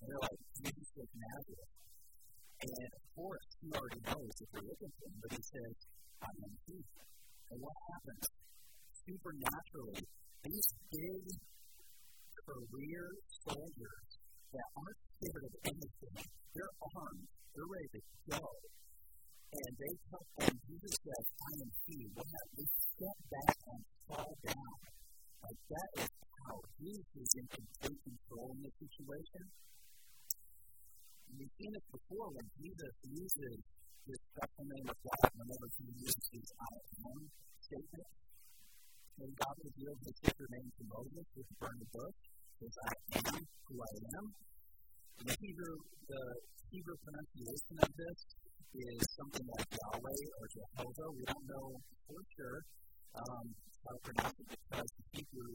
And 0.01 0.05
they're 0.09 0.25
like, 0.25 0.39
Jesus 0.57 0.89
was 0.97 1.09
Nazareth. 1.21 1.73
And 2.65 2.89
of 2.97 3.03
course, 3.13 3.47
he 3.61 3.67
already 3.77 4.01
knows 4.09 4.33
that 4.41 4.47
they're 4.57 4.69
looking 4.73 4.93
for 4.97 5.05
him, 5.05 5.17
but 5.21 5.31
he 5.37 5.43
says, 5.53 5.75
I 6.17 6.33
am 6.33 6.53
Jesus. 6.65 7.05
And 7.53 7.61
what 7.61 7.77
happens? 7.93 8.25
Supernaturally, 9.05 10.01
these 10.49 10.69
big 10.89 11.21
career 12.49 13.05
soldiers 13.45 14.09
that 14.49 14.67
aren't 14.73 15.01
scared 15.13 15.43
of 15.45 15.53
anything. 15.69 16.17
They're 16.57 16.75
armed. 16.97 17.29
They're 17.53 17.69
ready 17.69 18.01
to 18.01 18.17
go. 18.33 18.41
and 19.49 19.73
they 19.81 19.93
come, 20.09 20.27
and 20.45 20.55
Jesus 20.65 20.95
says, 21.01 21.25
I 21.41 21.51
am 21.61 21.71
he. 21.85 21.97
What 22.13 22.25
have 22.29 22.49
they 22.53 22.67
step 22.69 23.17
back 23.33 23.57
and 23.69 23.81
fall 24.05 24.33
down? 24.45 24.77
Like 25.41 25.61
that 25.73 25.89
is 26.05 26.11
how 26.45 26.55
Jesus 26.77 27.17
is 27.17 27.31
in 27.37 27.45
complete 27.49 28.01
control 28.05 28.53
in 28.53 28.59
this 28.61 28.75
situation. 28.77 29.43
We've 31.33 31.55
seen 31.57 31.73
it 31.73 31.85
before 31.89 32.29
when 32.33 32.47
Jesus 32.57 32.93
uses 33.05 33.57
this 34.05 34.21
name 34.57 34.87
of 34.89 34.97
God 35.05 35.29
whenever 35.37 35.67
he 35.77 35.85
uses 35.97 36.25
his 36.33 36.49
I 36.57 36.73
am 37.09 37.19
statement. 37.61 38.09
When 39.17 39.31
God 39.33 39.55
revealed 39.65 39.99
his 40.05 40.15
secret 40.25 40.49
name 40.49 40.69
to 40.77 40.83
Moses 40.89 41.25
with 41.35 41.47
the 41.49 41.57
burning 41.59 41.89
bush, 41.91 42.19
says, 42.59 42.75
I 42.83 42.93
am 43.23 43.39
who 43.39 43.75
I 43.79 43.93
am. 44.19 44.25
And 45.19 45.25
the 45.31 45.35
Hebrew, 45.39 45.75
the 46.11 46.23
Hebrew 46.75 46.97
pronunciation 47.07 47.75
of 47.79 47.91
this 47.95 48.19
is 48.75 48.99
something 49.15 49.47
like 49.47 49.67
Yahweh 49.79 50.23
or 50.35 50.45
Jehovah. 50.51 51.09
We 51.15 51.23
don't 51.23 51.47
know 51.47 51.67
for 52.03 52.19
sure 52.35 52.59
um, 53.15 53.45
how 53.55 53.91
to 53.95 54.01
pronounce 54.11 54.37
it 54.43 54.47
because 54.51 54.89
the 54.91 55.05
Hebrew 55.15 55.53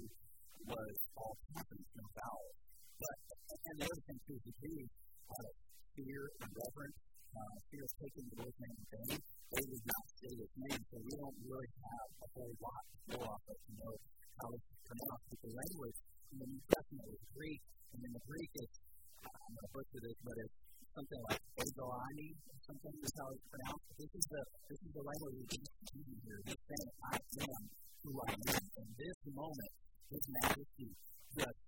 was 0.65 0.95
all 1.21 1.37
consonants, 1.53 1.93
no 1.93 2.07
vowels. 2.09 2.57
But, 2.97 3.17
and 3.53 3.77
the 3.81 3.85
other 3.85 4.03
thing 4.09 4.19
too, 4.25 4.39
the 4.41 4.55
Jews 4.65 4.89
out 5.29 5.45
of 5.45 5.55
fear 5.93 6.23
and 6.41 6.51
reverence, 6.57 6.99
uh, 7.37 7.55
fear 7.69 7.85
of 7.85 7.93
taking 8.01 8.25
the 8.33 8.37
Lord's 8.41 8.59
name 8.65 8.77
in 8.81 8.87
vain, 8.89 9.19
they 9.53 9.65
would 9.69 9.87
not 9.93 10.05
say 10.25 10.31
his 10.41 10.53
name, 10.57 10.83
so 10.89 10.97
we 11.05 11.13
don't 11.21 11.39
really 11.45 11.73
have 11.85 12.09
a 12.17 12.27
whole 12.33 12.55
lot 12.65 12.83
to 12.89 12.97
go 13.13 13.17
off 13.29 13.43
of 13.45 13.59
to 13.61 13.73
know 13.77 13.95
how 14.41 14.49
it's 14.57 14.69
pronounced. 14.89 15.25
But 15.29 15.39
the 15.45 15.53
language 15.53 15.99
in 16.35 16.43
the 16.43 16.51
New 16.51 16.65
Testament 16.67 17.07
is 17.15 17.23
Greek, 17.31 17.63
and 17.95 18.01
in 18.03 18.11
the 18.11 18.25
Greek 18.27 18.51
it's, 18.59 18.77
I'm 19.23 19.53
going 19.55 19.63
to 19.63 19.71
butcher 19.71 20.01
this, 20.03 20.19
but 20.27 20.35
it's 20.43 20.57
something 20.91 21.23
like 21.31 21.43
Egoani, 21.63 22.29
something 22.67 22.95
is 23.07 23.13
how 23.15 23.29
it's 23.31 23.47
pronounced. 23.55 23.87
This 23.95 24.13
is 24.19 24.27
the 24.35 24.43
this 24.67 24.81
is 24.83 24.93
the 24.99 25.05
language 25.07 25.35
we 25.39 25.47
use 25.55 26.19
here. 26.27 26.41
He's 26.43 26.63
saying, 26.67 26.91
I 27.07 27.17
am 27.23 27.63
who 28.03 28.11
I 28.19 28.31
am. 28.35 28.65
In 28.83 28.89
this 28.99 29.19
moment, 29.31 29.73
his 30.11 30.25
majesty 30.43 30.91
just 31.39 31.59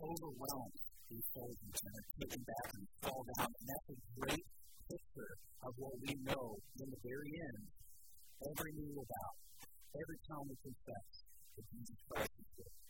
overwhelms 0.00 0.80
these 1.12 1.26
soldiers 1.36 1.78
and 1.84 1.92
are 1.92 2.08
taken 2.24 2.42
back 2.48 2.66
and 2.80 2.84
fall 3.04 3.22
down. 3.36 3.50
And 3.52 3.66
that's 3.68 3.88
a 3.92 3.98
great 4.24 4.46
picture 4.88 5.32
of 5.68 5.72
what 5.76 5.94
we 6.00 6.12
know 6.24 6.44
in 6.80 6.88
the 6.88 7.00
very 7.04 7.32
end. 7.44 7.64
Every 8.40 8.72
knee 8.72 8.92
will 8.96 9.08
bow. 9.08 9.30
Every 9.92 10.18
tongue 10.28 10.48
will 10.48 10.62
confess 10.64 11.08
that 11.60 11.64
Jesus 11.68 12.00
Christ 12.08 12.32
is 12.40 12.48
Lord. 12.56 12.84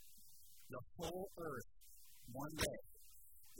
The 0.70 0.80
whole 0.96 1.28
earth, 1.38 1.68
one 2.32 2.54
day, 2.56 2.80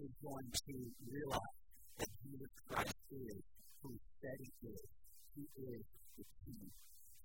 is 0.01 0.13
going 0.25 0.49
to 0.51 0.75
realize 1.05 1.59
that 2.01 2.11
Jesus 2.25 2.53
Christ 2.67 2.99
is 3.13 3.39
who 3.85 3.91
said 4.21 4.39
he 4.41 4.53
is. 4.73 4.87
He 5.35 5.45
is 5.45 5.83
the 6.17 6.25
King. 6.45 6.67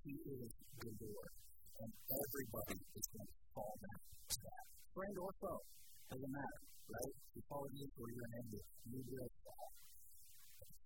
He 0.03 0.13
is 0.13 0.51
the 0.83 0.91
Lord. 0.99 1.31
And 1.79 1.91
everybody 1.95 2.77
is 2.99 3.05
going 3.15 3.31
to 3.31 3.39
fall 3.55 3.75
down 3.79 4.01
to 4.03 4.37
that. 4.43 4.63
Friend 4.93 5.15
or 5.15 5.31
foe, 5.39 5.63
doesn't 6.11 6.33
matter, 6.33 6.61
right? 6.91 7.15
You 7.33 7.41
follow 7.47 7.69
Jesus 7.71 7.95
or 7.95 8.07
you're 8.11 8.27
an 8.29 8.35
enemy, 8.35 8.61
you 8.89 8.99
will 8.99 9.31
fall. 9.47 9.69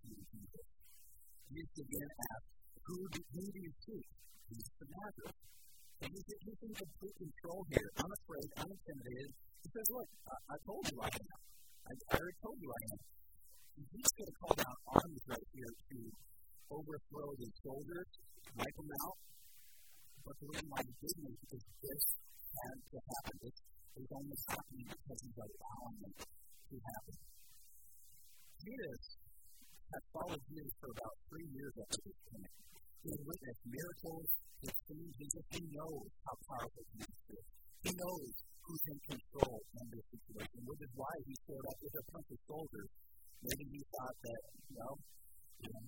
Jesus. 0.04 0.68
Again 1.54 2.12
asks, 2.34 2.50
who 2.82 2.98
do, 3.14 3.20
who 3.30 3.44
do 3.46 3.60
you 3.62 3.74
seek? 3.86 4.08
Jesus 4.50 4.74
of 4.84 4.90
Nazareth. 4.90 5.38
And 6.04 6.12
he's, 6.12 6.28
he's 6.44 6.60
in 6.68 6.74
complete 6.76 7.16
control 7.16 7.64
here, 7.72 7.90
unafraid, 7.96 8.50
unintimidated. 8.60 9.32
He 9.64 9.68
says, 9.72 9.88
Look, 9.88 10.10
I, 10.28 10.36
I 10.52 10.58
told 10.68 10.84
you 10.92 10.98
I 11.00 11.12
am. 11.16 11.40
I, 11.88 11.92
I 11.96 12.16
already 12.20 12.40
told 12.44 12.58
you 12.60 12.70
I 12.76 12.82
am. 12.92 13.00
He's 13.74 14.12
going 14.20 14.28
to 14.28 14.38
call 14.44 14.56
down 14.60 14.78
armies 15.00 15.24
right 15.32 15.48
here 15.56 15.72
to 15.72 15.98
overthrow 16.76 17.30
the 17.40 17.50
soldiers, 17.64 18.10
wipe 18.52 18.76
them 18.76 18.92
out. 19.00 19.18
But 20.28 20.36
the 20.44 20.48
reason 20.52 20.68
why 20.68 20.82
he 20.84 20.94
didn't 21.00 21.28
is 21.32 21.40
because 21.40 21.66
this 21.84 22.04
had 22.52 22.78
to 22.84 23.00
happen. 23.00 23.36
This 23.44 23.58
is 24.04 24.10
only 24.12 24.38
happening 24.52 24.88
because 24.92 25.20
he's 25.24 25.40
allowing 25.40 25.98
it 26.04 26.16
to 26.20 26.76
happen. 26.84 27.16
Judas 28.60 29.04
had 29.88 30.04
followed 30.12 30.44
Jesus 30.52 30.74
for 30.84 30.90
about 31.00 31.16
three 31.32 31.48
years 31.48 31.74
at 31.80 31.88
this 31.96 32.18
point. 32.28 32.52
He 33.04 33.08
had 33.12 33.24
witnessed 33.28 33.64
miracles, 33.68 34.28
he 34.64 34.66
has 34.72 34.80
seen 34.88 35.08
Jesus. 35.20 35.44
He 35.52 35.62
knows 35.76 36.08
how 36.24 36.36
powerful 36.48 36.84
Jesus 36.96 37.20
is. 37.36 37.46
He 37.84 37.92
knows 38.00 38.32
who's 38.64 38.84
in 38.88 39.00
control 39.12 39.60
in 39.60 39.86
this 39.92 40.06
situation, 40.08 40.60
which 40.64 40.82
is 40.88 40.94
why 40.96 41.14
he 41.28 41.34
showed 41.44 41.66
up 41.68 41.78
with 41.84 41.96
a 42.00 42.04
bunch 42.16 42.30
of 42.32 42.40
soldiers 42.48 42.90
Maybe 43.44 43.76
he 43.76 43.82
thought 43.92 44.16
that, 44.24 44.42
you 44.72 44.76
know, 44.80 44.94
you 45.60 45.68
know, 45.68 45.84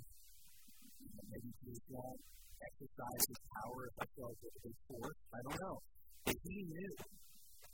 maybe 1.32 1.50
he 1.64 1.72
won't 1.88 2.20
exercise 2.60 3.24
his 3.32 3.42
power 3.48 3.80
if 3.88 3.96
I 3.96 4.06
feel 4.12 4.28
like 4.28 4.60
his 4.60 4.76
force. 4.92 5.20
I 5.32 5.40
don't 5.40 5.60
know. 5.64 5.78
But 6.28 6.36
he 6.44 6.58
knew. 6.68 6.94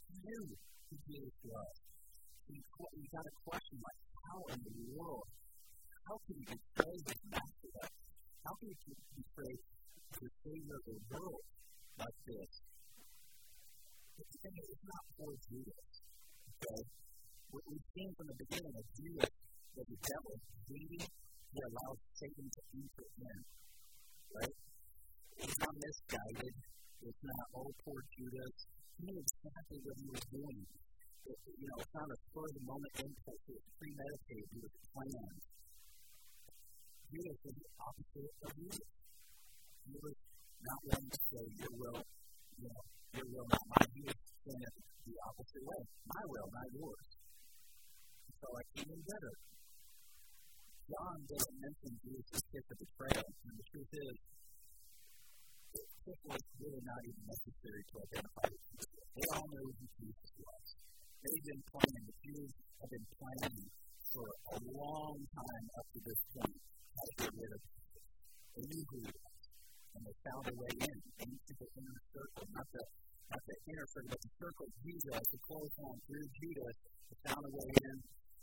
He 0.05 0.15
knew 0.21 0.45
who 0.53 0.95
Jesus 1.09 1.33
was. 1.49 1.73
He, 2.45 2.61
he 2.61 3.03
got 3.09 3.25
a 3.25 3.35
question 3.41 3.77
like, 3.81 4.01
how 4.21 4.39
in 4.53 4.59
the 4.61 4.75
world, 4.93 5.25
how 6.05 6.15
can 6.29 6.35
you 6.37 6.45
betray 6.45 6.97
his 7.01 7.21
master 7.25 7.69
like 7.81 7.95
How 8.41 8.57
can 8.57 8.73
you 8.73 8.97
betray 9.13 9.53
the 10.17 10.29
Savior 10.41 10.77
of 10.81 10.85
the 10.89 10.97
world 11.13 11.45
like 12.01 12.17
this? 12.25 12.51
But 14.17 14.25
the 14.33 14.37
thing 14.41 14.55
is, 14.57 14.67
it's 14.73 14.85
not 14.89 15.05
for 15.13 15.31
Judas. 15.45 15.93
Okay? 16.49 16.81
What 17.53 17.63
we've 17.69 17.89
seen 17.93 18.09
from 18.17 18.25
the 18.33 18.37
beginning 18.41 18.75
of 18.81 18.85
Judas 18.97 19.33
that 19.77 19.85
the 19.85 19.99
devil 20.01 20.33
is 20.41 20.45
leading, 20.73 21.05
he 21.05 21.59
allows 21.69 21.99
Satan 22.17 22.47
to 22.49 22.61
enter 22.81 23.07
in. 23.13 23.39
Right? 24.33 24.57
It's 25.37 25.57
not 25.61 25.73
misguided. 25.77 26.55
It's 27.01 27.21
not, 27.21 27.45
oh, 27.61 27.69
poor 27.85 27.99
Judas. 28.09 28.55
He 28.97 29.01
knew 29.05 29.21
exactly 29.21 29.77
what 29.85 29.95
he 30.01 30.07
was 30.17 30.25
doing. 30.33 30.61
It, 31.29 31.37
you 31.45 31.65
know, 31.69 31.77
it's 31.77 31.93
not 31.93 32.09
a 32.09 32.17
spur 32.25 32.41
of 32.41 32.53
the 32.57 32.63
moment 32.65 32.93
impulse. 33.05 33.43
It 33.45 33.53
was 33.53 33.69
premeditated. 33.77 34.49
It 34.49 34.61
was 34.65 34.75
planned. 34.97 35.50
Judas 37.11 37.39
was 37.43 37.55
the 37.59 37.69
opposite 37.75 38.35
of 38.39 38.51
Jesus. 38.55 38.87
He 39.83 39.95
was 39.99 40.15
not 40.63 40.79
willing 40.87 41.11
to 41.11 41.19
say, 41.27 41.43
Your 41.59 41.73
will, 41.75 41.99
you 42.55 42.67
know, 42.71 42.81
your 43.19 43.27
will, 43.35 43.47
not 43.51 43.63
mine. 43.67 43.91
He 43.91 44.01
was 44.07 44.15
saying 44.47 44.75
the 45.03 45.15
opposite 45.27 45.63
way. 45.67 45.81
My 46.07 46.23
will, 46.23 46.47
not 46.55 46.67
yours. 46.71 47.07
So 48.39 48.47
I 48.47 48.63
came 48.71 48.89
in 48.95 49.01
better. 49.03 49.33
John 50.87 51.17
doesn't 51.27 51.57
mention 51.59 51.91
Jesus' 51.99 52.43
kiss 52.47 52.65
of 52.71 52.77
betrayal, 52.79 53.27
and 53.27 53.53
the 53.59 53.65
truth 53.75 53.91
is, 53.91 54.15
it 56.07 56.19
was 56.31 56.43
really 56.63 56.83
not 56.87 57.01
even 57.11 57.23
necessary 57.27 57.83
to 57.91 57.95
identify 58.07 58.47
Jesus. 58.55 58.87
They 59.19 59.25
all 59.35 59.47
knew 59.51 59.67
who 59.67 59.85
Jesus 59.99 60.31
was. 60.39 60.65
They've 61.27 61.43
been 61.43 61.63
planning, 61.75 62.05
the 62.07 62.17
Jews 62.23 62.51
have 62.79 62.91
been 62.91 63.07
planning 63.19 63.67
for 64.11 64.27
a 64.27 64.57
long 64.75 65.15
time 65.31 65.65
up 65.79 65.87
to 65.95 65.99
this 66.03 66.21
point 66.35 66.59
how 66.91 67.03
to 67.07 67.13
get 67.23 67.31
rid 67.31 67.51
of 67.55 67.61
Jesus. 67.63 68.03
They 68.51 68.83
who 68.91 68.99
and 69.91 70.01
they 70.07 70.15
found 70.23 70.43
a 70.47 70.55
way 70.55 70.73
in, 70.87 70.97
into 71.23 71.53
the 71.55 71.67
inner 71.75 71.99
circle, 72.11 72.45
not 72.51 72.67
the 72.71 72.83
not 73.31 73.43
the 73.47 73.57
inner 73.71 73.87
circle, 73.87 74.11
but 74.11 74.21
the 74.23 74.33
circle 74.35 74.65
of 74.67 74.73
Jesus, 74.83 75.23
the 75.31 75.39
close 75.47 75.75
on 75.87 75.95
through 76.03 76.27
Judas, 76.35 76.75
they 77.07 77.17
found 77.31 77.43
a 77.47 77.51
way 77.55 77.69
in. 77.71 77.97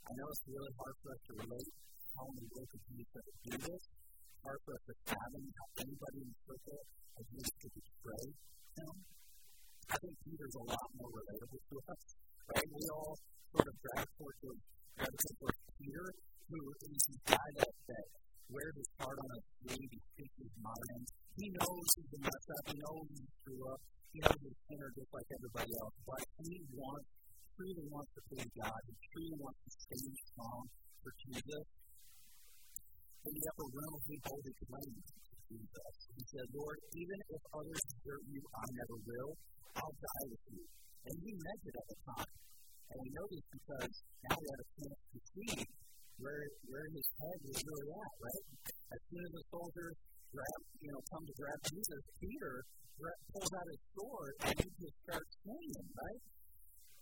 I 0.09 0.11
know 0.17 0.29
it's 0.33 0.45
really 0.49 0.73
hard 0.81 0.97
for 1.05 1.09
us 1.13 1.21
to 1.29 1.33
relate 1.45 1.73
how 2.17 2.25
many 2.33 2.49
of 2.49 2.81
Jesus 2.89 3.13
that 3.13 3.37
do 3.45 3.55
this. 3.69 3.83
Hard 4.41 4.61
for 4.65 4.73
us 4.73 4.85
to 4.89 4.95
fathom 5.13 5.45
how 5.45 5.69
anybody 5.85 6.19
in 6.25 6.29
the 6.33 6.41
circle 6.49 6.81
has 6.89 7.27
used 7.37 7.57
to 7.61 7.69
betray 7.69 8.25
him. 8.81 8.95
I 9.93 9.97
think 10.01 10.15
Peter's 10.25 10.57
a 10.57 10.65
lot 10.73 10.89
more 10.97 11.11
relatable 11.13 11.61
to 11.69 11.77
us, 11.85 12.03
right? 12.49 12.69
We 12.73 12.85
all 12.89 13.13
sort 13.53 13.69
of 13.69 13.77
gravitate 13.85 14.37
towards, 14.41 14.41
gravitate 14.97 15.37
towards 15.37 15.58
Peter, 15.79 16.07
who 16.51 16.61
is 16.83 17.03
the 17.09 17.19
guy 17.33 17.49
that, 17.63 17.73
that 17.89 18.07
wears 18.51 18.77
his 18.77 18.91
heart 18.99 19.19
on 19.19 19.31
his 19.33 19.47
sleeve, 19.63 19.91
he 19.95 20.01
speaks 20.13 20.37
his 20.43 20.55
mind. 20.59 21.03
He 21.39 21.47
knows 21.55 21.85
he's 21.95 22.13
a 22.13 22.21
mess 22.27 22.45
up, 22.51 22.65
he 22.67 22.77
knows 22.83 23.07
he's 23.15 23.31
screw 23.39 23.63
up, 23.71 23.81
he 24.11 24.19
knows 24.19 24.41
he's 24.43 24.59
sinner 24.67 24.91
just 24.99 25.11
like 25.15 25.29
everybody 25.31 25.73
else, 25.79 25.97
but 26.03 26.23
he 26.43 26.55
wants, 26.75 27.09
truly 27.55 27.87
wants 27.89 28.11
to 28.19 28.21
please 28.27 28.51
God, 28.59 28.81
he 28.91 28.95
truly 29.15 29.37
wants 29.39 29.61
to 29.63 29.71
stand 29.87 30.15
strong 30.35 30.63
for 31.01 31.13
Jesus 31.23 31.65
in 33.29 33.35
the 33.35 33.45
upper 33.53 33.69
room, 33.77 33.97
he 34.09 34.17
hold 34.25 34.41
his 34.41 34.59
claim 34.65 34.95
Jesus. 35.49 35.95
He 36.17 36.25
said, 36.33 36.47
Lord, 36.55 36.79
even 36.97 37.19
if 37.29 37.43
others 37.53 37.83
desert 37.89 38.25
you, 38.29 38.43
I 38.57 38.65
never 38.73 38.97
will. 39.05 39.31
I'll 39.77 39.97
die 40.01 40.27
with 40.29 40.45
you. 40.53 40.65
And 41.09 41.17
he 41.25 41.31
meant 41.37 41.63
it 41.69 41.77
at 41.77 41.87
the 41.89 41.99
time. 42.09 42.33
And 42.89 42.99
we 42.99 43.09
know 43.13 43.27
this 43.29 43.47
because 43.53 43.93
now 44.25 44.37
we 44.39 44.47
have 44.49 44.63
a 44.65 44.69
chance 44.79 45.03
to 45.13 45.19
see 45.29 45.53
where, 46.19 46.45
where 46.69 46.89
his 46.89 47.07
head 47.21 47.39
was 47.45 47.59
really 47.63 47.91
at, 47.93 48.13
right? 48.19 48.45
As 48.69 49.01
soon 49.09 49.23
as 49.23 49.33
the 49.39 49.45
soldiers 49.53 49.97
grab, 50.33 50.61
you 50.81 50.91
know, 50.93 51.03
come 51.13 51.25
to 51.29 51.35
grab 51.37 51.59
Jesus, 51.69 52.03
Peter 52.19 52.55
pulls 52.99 53.53
out 53.55 53.67
his 53.71 53.83
sword 53.95 54.35
and 54.49 54.57
he 54.59 54.69
just 54.83 54.97
starts 55.07 55.31
swinging, 55.45 55.89
right? 55.95 56.23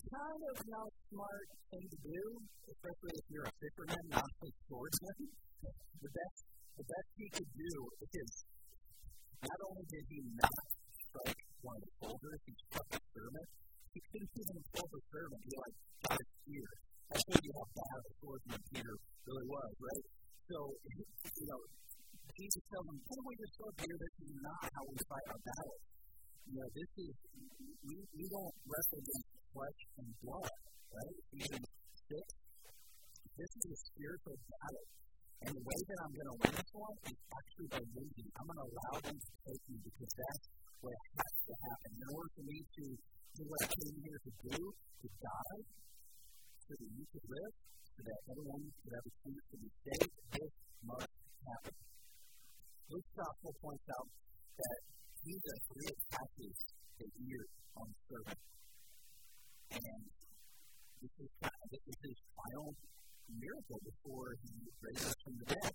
Kind 0.06 0.42
of 0.52 0.56
not 0.70 0.90
smart 1.10 1.46
thing 1.72 1.86
to 1.86 1.98
do, 2.04 2.22
especially 2.70 3.14
if 3.16 3.26
you're 3.32 3.48
a 3.48 3.54
fisherman, 3.58 4.04
not 4.12 4.30
a 4.44 4.48
swordsman 4.68 5.18
the 6.06 6.12
best 6.12 6.38
the 6.76 6.84
best 6.84 7.08
he 7.16 7.26
could 7.32 7.50
do 7.56 7.72
is 8.14 8.32
not 9.42 9.58
only 9.64 9.84
did 9.88 10.04
he 10.12 10.20
not 10.36 10.62
your 23.34 23.50
sword, 23.58 23.74
Peter. 23.74 23.98
This 23.98 24.14
is 24.22 24.32
not 24.38 24.62
how 24.70 24.82
we 24.86 24.98
fight 25.02 25.26
our 25.34 25.42
battles. 25.42 25.82
You 26.46 26.54
know, 26.62 26.68
this 26.70 26.90
is, 27.02 27.14
we, 27.82 27.94
we 28.14 28.24
don't 28.30 28.54
wrestle 28.70 29.00
against 29.02 29.26
flesh 29.50 29.80
and 29.98 30.08
blood, 30.22 30.54
right? 30.94 31.16
Ephesians 31.34 31.66
6. 31.66 32.22
This 33.34 33.50
is 33.50 33.66
a 33.66 33.78
spiritual 33.90 34.38
battle. 34.46 34.86
And 35.42 35.50
the 35.52 35.64
way 35.66 35.80
that 35.90 35.98
I'm 36.06 36.12
going 36.14 36.30
to 36.30 36.36
win 36.38 36.52
this 36.54 36.70
one 36.72 36.96
is 37.02 37.18
actually 37.34 37.68
by 37.74 37.82
losing. 37.98 38.28
I'm 38.38 38.46
going 38.46 38.62
to 38.62 38.68
allow 38.70 38.94
them 39.10 39.18
to 39.18 39.32
take 39.42 39.62
me 39.68 39.76
because 39.82 40.12
that's 40.16 40.44
what 40.80 40.96
has 40.96 41.34
to 41.50 41.54
happen. 41.66 41.90
In 41.98 42.08
order 42.14 42.30
for 42.30 42.44
me 42.46 42.58
to 42.62 42.84
do 42.94 43.42
what 43.50 43.60
I 43.60 43.68
came 43.74 43.96
here 44.06 44.20
to 44.22 44.32
do, 44.54 44.58
to 44.70 45.06
die, 45.18 45.60
so 46.62 46.70
that 46.78 46.90
you 46.94 47.04
could 47.10 47.26
live, 47.26 47.52
so 47.90 48.00
that 48.06 48.18
everyone 48.30 48.62
could 48.70 48.94
have 48.96 49.06
a 49.06 49.14
chance 49.18 49.44
to 49.50 49.56
be 49.60 49.70
saved, 49.82 50.14
this 50.30 50.52
must 50.86 51.10
happen. 51.42 51.74
Luke's 52.86 53.14
gospel 53.18 53.52
points 53.58 53.86
out 53.98 54.08
that 54.62 54.78
Jesus 55.26 55.60
reattaches 55.74 56.56
the 57.02 57.08
ear 57.26 57.44
on 57.74 57.86
the 57.90 57.98
servant. 58.06 58.40
And 59.74 60.02
this 61.02 61.14
is, 61.18 61.30
kind 61.42 61.50
of, 61.50 61.66
this 61.74 61.82
is 61.82 61.98
his 61.98 62.18
final 62.30 62.70
miracle 63.26 63.80
before 63.82 64.38
he 64.38 64.54
raises 64.86 65.14
from 65.18 65.34
the 65.34 65.46
dead. 65.50 65.74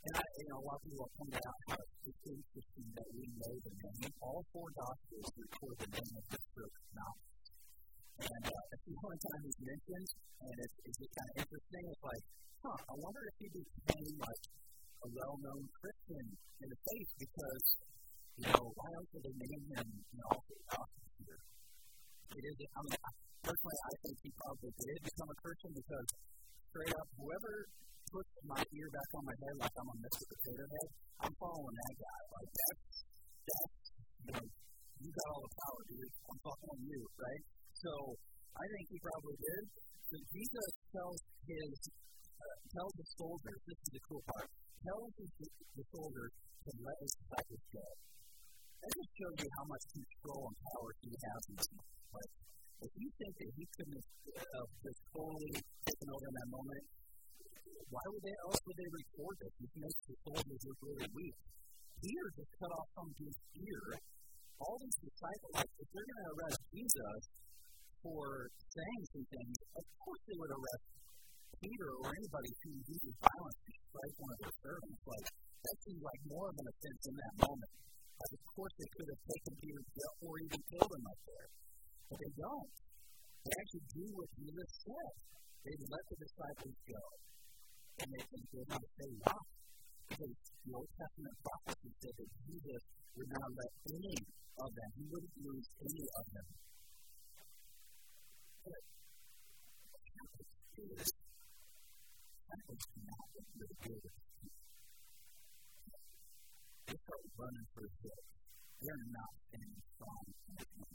And 0.00 0.12
I, 0.16 0.24
you 0.24 0.46
know, 0.48 0.58
a 0.60 0.64
lot 0.64 0.80
of 0.80 0.84
people 0.88 1.04
have 1.04 1.16
pointed 1.20 1.44
out 1.44 1.60
how 1.68 1.76
it's 1.84 2.24
interesting 2.24 2.88
that 2.96 3.08
we 3.12 3.24
know 3.36 3.54
the 3.60 3.74
name. 3.76 4.12
All 4.24 4.40
four 4.56 4.68
Gospels 4.72 5.28
record 5.36 5.76
the 5.84 5.88
name 6.00 6.14
of 6.16 6.24
this 6.32 6.44
servant, 6.56 6.86
Malchus. 6.96 7.44
And 8.24 8.44
uh, 8.48 8.64
it's 8.72 8.84
the 8.88 8.96
only 9.04 9.20
time 9.20 9.40
he's 9.44 9.60
mentioned, 9.60 10.08
and 10.40 10.56
it's, 10.64 10.76
it's 10.80 11.12
kind 11.12 11.28
of 11.28 11.36
interesting. 11.44 11.82
It's 11.92 12.04
like, 12.08 12.24
huh, 12.64 12.78
I 12.88 12.94
wonder 12.96 13.22
if 13.28 13.36
he 13.36 13.48
became 13.52 14.12
like 14.16 14.42
a 15.00 15.08
well-known 15.08 15.64
Christian 15.80 16.24
in 16.60 16.68
the 16.68 16.78
faith 16.84 17.10
because, 17.16 17.64
you 18.36 18.46
know, 18.52 18.64
why 18.76 18.88
else 19.00 19.08
would 19.16 19.24
they 19.24 19.36
name 19.40 19.64
him, 19.72 19.86
you 19.88 20.18
know, 20.20 20.32
here? 21.24 21.40
It 22.30 22.44
is, 22.44 22.56
I 22.60 22.80
mean, 22.84 23.00
personally, 23.40 23.80
I 23.80 23.92
think 24.04 24.16
he 24.20 24.30
probably 24.36 24.72
did 24.76 24.98
become 25.08 25.28
a 25.32 25.38
Christian 25.40 25.70
because 25.72 26.06
straight 26.70 26.94
up, 26.94 27.08
whoever 27.16 27.52
puts 28.12 28.32
my 28.44 28.62
ear 28.62 28.88
back 28.92 29.10
on 29.16 29.22
my 29.24 29.36
head 29.40 29.56
like 29.60 29.74
I'm 29.74 29.88
a 29.88 29.96
Mr. 30.04 30.24
Potato 30.28 30.64
Head, 30.68 30.88
I'm 31.26 31.34
following 31.40 31.76
that 31.80 31.94
guy. 31.96 32.20
Like, 32.30 32.50
that's, 32.54 32.92
that's, 33.48 33.82
you 34.20 34.30
know, 34.36 34.44
you 35.00 35.08
got 35.16 35.26
all 35.32 35.42
the 35.42 35.52
power, 35.56 35.80
dude. 35.88 36.12
I'm 36.28 36.40
following 36.44 36.82
you, 36.86 37.00
right? 37.16 37.42
So, 37.80 37.90
I 38.60 38.64
think 38.68 38.84
he 38.92 38.98
probably 39.00 39.36
did. 39.40 39.62
So 40.10 40.16
Jesus 40.34 40.70
tells 40.90 41.18
his, 41.46 41.70
uh, 42.40 42.56
tells 42.72 42.92
the 42.96 43.06
soldiers, 43.20 43.58
this 43.68 43.78
is 43.84 43.90
the 43.92 44.02
cool 44.08 44.24
part, 44.32 44.48
tells 44.80 45.12
the, 45.20 45.26
the 45.76 45.84
soldiers 45.92 46.32
to 46.64 46.70
let 46.80 46.96
his 47.04 47.12
disciples 47.20 47.64
go. 47.76 47.86
That 48.80 48.92
just 48.96 49.12
shows 49.12 49.36
you 49.44 49.50
how 49.60 49.64
much 49.68 49.84
control 49.92 50.42
and 50.48 50.56
power 50.72 50.90
he 51.04 51.12
has 51.12 51.40
in 51.52 51.54
this. 51.60 51.68
Like, 52.16 52.32
if 52.80 52.92
you 52.96 53.08
think 53.20 53.34
that 53.36 53.50
he 53.60 53.64
couldn't 53.76 54.04
have 54.40 54.70
just 54.80 55.00
totally 55.12 55.52
taken 55.84 56.08
over 56.08 56.26
in 56.32 56.34
that 56.40 56.48
moment, 56.48 56.84
why 57.90 58.04
would 58.08 58.22
they 58.24 58.36
else 58.46 58.60
would 58.64 58.78
they 58.78 58.88
record 58.88 59.34
this? 59.42 59.52
This 59.60 59.74
makes 59.84 60.00
the 60.08 60.16
soldiers 60.24 60.62
look 60.64 60.80
really 60.80 61.10
weak. 61.12 61.36
Peter 62.00 62.26
just 62.38 62.52
cut 62.56 62.72
off 62.72 62.88
some 62.96 63.10
dude's 63.18 63.40
ear. 63.60 63.84
All 64.64 64.76
these 64.80 64.98
disciples, 65.04 65.56
if 65.60 65.86
they're 65.92 66.08
going 66.08 66.22
to 66.24 66.30
arrest 66.40 66.60
Jesus 66.72 67.20
for 68.00 68.48
saying 68.48 69.02
some 69.12 69.26
things, 69.28 69.56
of 69.76 69.84
course 70.00 70.22
they 70.24 70.36
would 70.40 70.52
arrest 70.56 70.84
Peter 71.60 71.92
or 71.92 72.08
anybody 72.08 72.52
who 72.64 72.70
uses 72.88 73.14
violence 73.20 73.60
to 73.60 73.72
strike 73.84 74.16
one 74.16 74.32
of 74.32 74.40
their 74.40 74.56
servants. 74.64 75.00
Like, 75.04 75.28
that 75.60 75.76
seems 75.84 76.00
like 76.00 76.20
more 76.24 76.48
of 76.48 76.56
an 76.56 76.66
offense 76.72 77.02
in 77.04 77.14
that 77.20 77.34
moment. 77.36 77.72
Like, 78.16 78.32
of 78.32 78.42
course 78.56 78.74
they 78.80 78.90
could 78.96 79.08
have 79.12 79.22
taken 79.28 79.52
Peter 79.60 79.80
to 79.84 79.92
jail 79.92 80.14
or 80.24 80.34
even 80.40 80.60
killed 80.72 80.92
him 80.96 81.04
up 81.04 81.20
there. 81.28 81.48
But 82.08 82.16
they 82.16 82.32
don't. 82.32 82.72
They 83.44 83.52
actually 83.60 83.86
do 83.92 84.06
what 84.16 84.28
Jesus 84.40 84.70
said. 84.88 85.12
They 85.60 85.76
let 85.84 86.04
the 86.08 86.16
disciples 86.16 86.76
go. 86.88 87.02
And 88.00 88.08
they 88.08 88.22
think 88.24 88.44
they're 88.56 88.70
going 88.72 88.80
to 88.80 88.92
say 88.96 89.10
why. 89.20 89.40
Because 90.08 90.32
the 90.64 90.72
Old 90.72 90.90
Testament 90.96 91.36
prophecy 91.44 91.90
said 92.00 92.14
that 92.16 92.30
Jesus 92.48 92.82
would 93.20 93.30
not 93.36 93.48
let 93.52 93.72
any 93.84 94.16
of 94.64 94.70
them, 94.72 94.90
he 94.96 95.04
wouldn't 95.12 95.36
lose 95.44 95.68
any 95.76 96.04
of 96.08 96.24
them. 96.32 96.48
But 98.64 98.80
what 100.80 101.19
happens 102.50 102.84
not 103.06 103.26
really 103.30 103.78
good. 103.80 104.04
They 106.90 106.96
start 106.98 107.24
running 107.38 107.66
for 107.70 107.82
his 107.86 107.96
head. 108.02 108.22
They're 108.80 109.06
not 109.14 109.32
standing 109.46 109.82
strong 109.94 110.24
in 110.26 110.54
the 110.58 110.90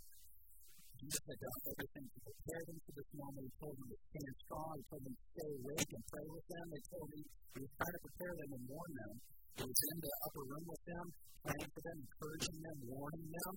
Jesus 1.05 1.21
had 1.21 1.37
done 1.37 1.59
everything 1.69 2.07
to 2.09 2.19
prepare 2.25 2.63
them 2.65 2.77
for 2.81 2.93
this 2.97 3.11
moment. 3.13 3.45
He 3.45 3.53
told 3.61 3.75
them 3.77 3.87
to 3.93 3.99
stand 4.09 4.35
strong. 4.41 4.73
He 4.73 4.83
told 4.89 5.03
them 5.05 5.13
to 5.13 5.25
stay 5.37 5.51
awake 5.53 5.91
and 5.93 6.03
pray 6.09 6.25
with 6.33 6.47
them. 6.49 6.65
He 6.65 6.81
told 6.89 7.07
them 7.13 7.21
he 7.21 7.59
was 7.61 7.73
trying 7.77 7.95
to 7.95 8.01
prepare 8.09 8.33
them 8.35 8.49
and 8.57 8.63
warn 8.65 8.91
them. 8.95 9.13
He 9.53 9.63
was 9.69 9.79
in 9.85 9.97
the 10.01 10.13
upper 10.25 10.43
room 10.49 10.65
with 10.65 10.83
them, 10.89 11.05
praying 11.45 11.69
for 11.77 11.81
them, 11.85 11.97
encouraging 12.01 12.57
them, 12.57 12.77
warning 12.89 13.27
them. 13.37 13.53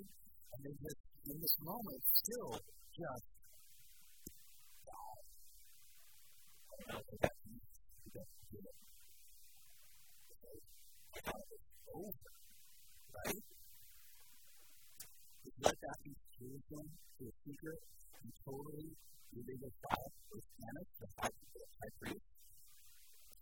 And 0.52 0.60
they 0.60 0.74
just, 0.76 1.00
in 1.24 1.36
this 1.40 1.56
moment, 1.64 2.00
still 2.12 2.52
just 2.60 3.26
died. 6.92 7.47
Over, 11.98 12.32
right? 13.12 13.44
Let 15.58 15.76
that 15.76 15.98
be 16.00 16.12
Jerusalem 16.32 16.88
to 16.88 17.22
a 17.28 17.34
secret 17.44 17.80
and 18.24 18.32
totally 18.48 18.88
illegal 19.36 19.72
file 19.84 20.12
with 20.32 20.46
Annas, 20.64 20.88
the 20.96 21.08
high, 21.20 21.28
the 21.28 21.60
high 21.76 21.92
priest. 22.00 22.24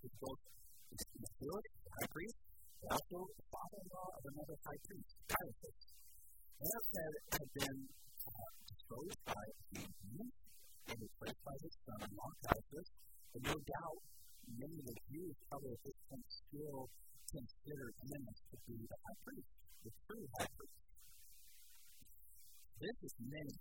It's 0.03 0.16
both 0.19 0.42
the 0.90 0.99
Stewart, 1.38 1.66
the 1.71 1.92
high 2.03 2.11
priest, 2.11 2.38
but 2.83 2.88
also 2.99 3.19
the 3.31 3.47
father-in-law 3.47 4.11
of 4.11 4.23
another 4.27 4.57
high 4.66 4.81
priest, 4.90 5.14
Caiaphas. 5.31 5.79
Annas 6.66 6.88
had, 6.99 7.12
had 7.31 7.49
been 7.55 7.79
uh, 8.27 8.51
disposed 8.75 9.21
by 9.23 9.45
the 9.71 9.87
and 10.87 10.99
replaced 10.99 11.42
by 11.47 11.57
his 11.62 11.75
son-in-law, 11.87 12.31
Caiaphas, 12.42 12.88
but 13.35 13.42
no 13.42 13.55
doubt 13.55 13.99
many 14.54 14.78
of 14.78 14.87
the 14.87 14.96
at 15.56 15.80
this 15.82 15.98
point 16.06 16.28
still 16.30 16.87
considered 17.32 17.94
Annas 18.06 18.40
to 18.50 18.56
be 18.70 18.76
the 18.78 18.98
high 19.02 19.18
priest, 19.26 19.50
the 19.82 19.92
true 20.06 20.26
high 20.38 20.52
priest. 20.54 20.78
This 22.76 22.96
is 23.02 23.14
many 23.18 23.54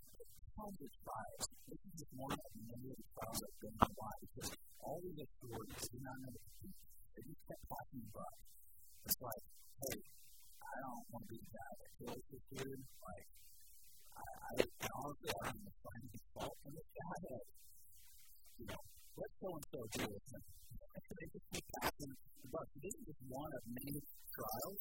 tons 0.54 0.78
of 0.78 0.92
trials. 1.02 1.44
This 1.66 1.80
is 1.82 1.92
just 1.98 2.12
one 2.14 2.36
of 2.36 2.50
many 2.54 2.88
of 2.92 2.98
the 3.00 3.08
trials 3.16 3.38
that 3.42 3.52
been 3.58 3.76
in 3.76 3.92
life 3.96 4.20
because 4.28 4.50
all 4.78 5.00
of 5.02 5.14
the 5.16 5.26
stories 5.40 5.82
do 5.90 5.98
not 6.04 6.16
know 6.20 6.32
to 6.36 6.50
do. 6.62 6.68
They 7.16 7.22
just 7.26 7.42
kept 7.48 7.64
passing 7.66 8.06
by. 8.12 8.32
It's 9.06 9.18
like, 9.18 9.44
hey, 9.82 9.98
I 10.62 10.74
don't 10.84 11.04
want 11.10 11.22
to 11.24 11.28
be 11.32 11.38
the 11.42 11.50
guy 11.56 11.70
that 11.80 11.90
kills 11.96 12.24
this 12.28 12.44
dude. 12.54 12.84
Like, 13.02 13.26
I, 14.14 14.24
I, 14.46 14.88
honestly, 15.00 15.30
I 15.32 15.40
don't 15.48 15.58
even 15.64 15.76
find 15.80 16.02
any 16.06 16.20
fault 16.36 16.56
in 16.66 16.70
this 16.76 16.90
guy. 16.92 17.18
You 18.56 18.66
know, 18.68 18.82
let 19.16 19.30
so 19.40 19.48
and 19.48 19.64
so 19.72 19.80
do 19.96 20.04
it. 20.12 20.24
They 21.16 21.28
just 21.32 21.46
keep 21.48 21.66
passing 21.80 22.12
the 22.12 22.48
buck. 22.52 22.68
This 22.76 22.92
is 22.92 23.04
just 23.08 23.22
one 23.32 23.48
of 23.48 23.62
many 23.72 23.96
trials. 23.96 24.80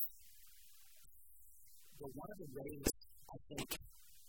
But 1.96 2.12
one 2.12 2.30
of 2.36 2.38
the 2.44 2.50
ways 2.52 2.84
I 3.32 3.38
think 3.48 3.70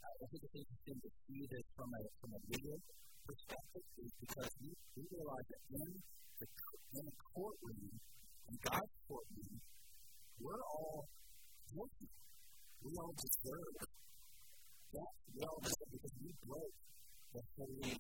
I 0.07 0.25
think 0.31 0.41
it's 0.47 0.57
interesting 0.63 0.99
to 1.03 1.11
see 1.27 1.43
this 1.51 1.67
from 1.75 1.91
a 1.91 2.03
from 2.23 2.31
a 2.39 2.41
legal 2.55 2.79
perspective 3.27 3.87
is 3.99 4.13
because 4.23 4.51
we, 4.63 4.71
we 4.95 5.03
realize 5.11 5.47
that 5.51 5.63
in 5.75 5.83
the 6.39 6.47
in 6.95 7.03
the 7.03 7.17
courtroom, 7.35 7.91
in 8.47 8.57
God's 8.63 8.95
courtroom, 9.11 9.55
we're 10.39 10.65
all 10.71 11.03
guilty. 11.67 12.09
We 12.87 12.91
all 12.95 13.15
deserve 13.19 13.75
that. 14.95 15.13
We 15.35 15.41
all 15.43 15.61
deserve 15.67 15.91
because 15.91 16.17
we 16.23 16.31
broke 16.47 16.77
the 17.35 17.43
holy 17.59 17.95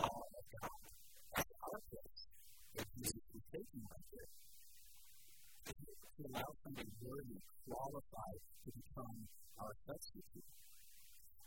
law 0.00 0.16
of 0.24 0.44
God. 0.56 0.99
That's 1.34 1.54
our 1.60 1.80
place. 1.90 2.20
If 2.74 2.86
we 2.96 3.06
are 3.06 3.46
taking 3.50 3.84
to 6.20 6.28
allow 6.28 6.50
somebody 6.60 6.92
worthy, 7.00 7.40
qualified 7.64 8.40
to 8.64 8.68
become 8.76 9.16
our 9.56 9.72
substitute 9.88 10.50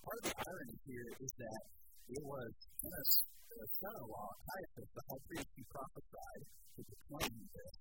part 0.03 0.19
of 0.19 0.25
the 0.33 0.35
irony 0.35 0.77
here 0.83 1.09
is 1.15 1.31
that 1.39 1.63
it 2.11 2.23
was 2.27 2.51
Annas' 2.83 3.23
son-in-law, 3.79 4.29
Caiaphas, 4.43 4.89
the 4.91 5.03
high 5.07 5.23
priest 5.31 5.49
who 5.55 5.63
prophesied, 5.71 6.43
who 6.75 6.81
proclaimed 6.83 7.47
this. 7.53 7.77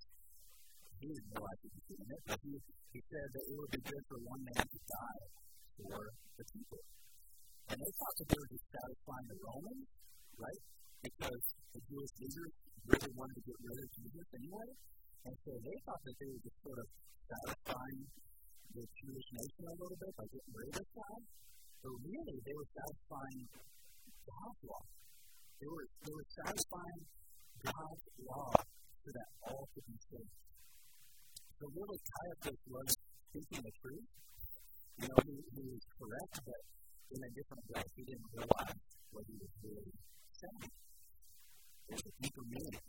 he 1.03 1.11
didn't 1.11 1.27
realize 1.35 1.59
he 1.67 1.71
was 1.75 1.85
doing 1.91 2.09
it, 2.15 2.23
but 2.31 2.39
he, 2.47 2.53
he 2.95 3.01
said 3.11 3.29
that 3.35 3.45
it 3.51 3.55
would 3.59 3.73
be 3.75 3.83
good 3.83 4.05
for 4.07 4.19
one 4.23 4.43
man 4.47 4.63
to 4.63 4.81
die 4.87 5.25
for 5.83 5.99
the 6.39 6.45
people. 6.47 6.83
And 7.73 7.77
they 7.83 7.93
thought 7.99 8.17
that 8.23 8.29
they 8.31 8.39
were 8.39 8.53
just 8.55 8.69
satisfying 8.71 9.29
the 9.33 9.39
Romans, 9.43 9.87
right? 10.39 10.63
Because 11.03 11.43
the 11.73 11.81
Jewish 11.89 12.13
leaders 12.21 12.53
really 12.85 13.13
wanted 13.17 13.37
to 13.41 13.45
get 13.49 13.59
rid 13.65 13.79
of 13.81 13.89
Jesus 13.97 14.27
anyway. 14.37 14.71
And 15.23 15.35
so 15.43 15.51
they 15.57 15.77
thought 15.87 16.03
that 16.03 16.17
they 16.19 16.29
were 16.29 16.43
just 16.43 16.59
sort 16.61 16.79
of 16.83 16.89
satisfying 17.33 18.01
the 18.73 18.85
Jewish 18.85 19.29
nation 19.33 19.65
a 19.69 19.75
little 19.77 19.99
bit 20.01 20.13
by 20.17 20.27
getting 20.29 20.53
rid 20.53 20.67
of 20.69 20.75
this 20.77 20.91
guy. 20.93 21.19
But 21.83 21.95
really, 22.03 22.37
they 22.43 22.55
were 22.57 22.71
satisfying 22.73 23.43
God's 24.23 24.61
law. 24.67 24.85
They 25.59 25.69
were, 25.71 25.87
they 26.03 26.15
were 26.15 26.29
satisfying 26.43 27.01
God's 27.63 28.05
law 28.23 28.51
so 29.03 29.09
that 29.11 29.29
all 29.47 29.65
could 29.73 29.87
be 29.87 29.99
saved. 30.11 30.35
So 31.59 31.65
really, 31.71 32.01
Caiaphas 32.03 32.61
was 32.67 32.89
speaking 33.31 33.63
the 33.63 33.75
truth. 33.81 34.07
You 34.99 35.07
know, 35.09 35.19
he, 35.25 35.35
he 35.57 35.63
was 35.73 35.85
correct, 35.97 36.35
but 36.43 36.61
in 37.13 37.21
a 37.23 37.31
different 37.37 37.65
way. 37.71 37.85
He 37.97 38.03
didn't 38.09 38.29
realize 38.33 38.79
what 39.13 39.25
he 39.29 39.37
was 39.37 39.53
really 39.61 39.93
saying. 40.33 40.73
Deeper 41.93 42.47
meaning. 42.49 42.81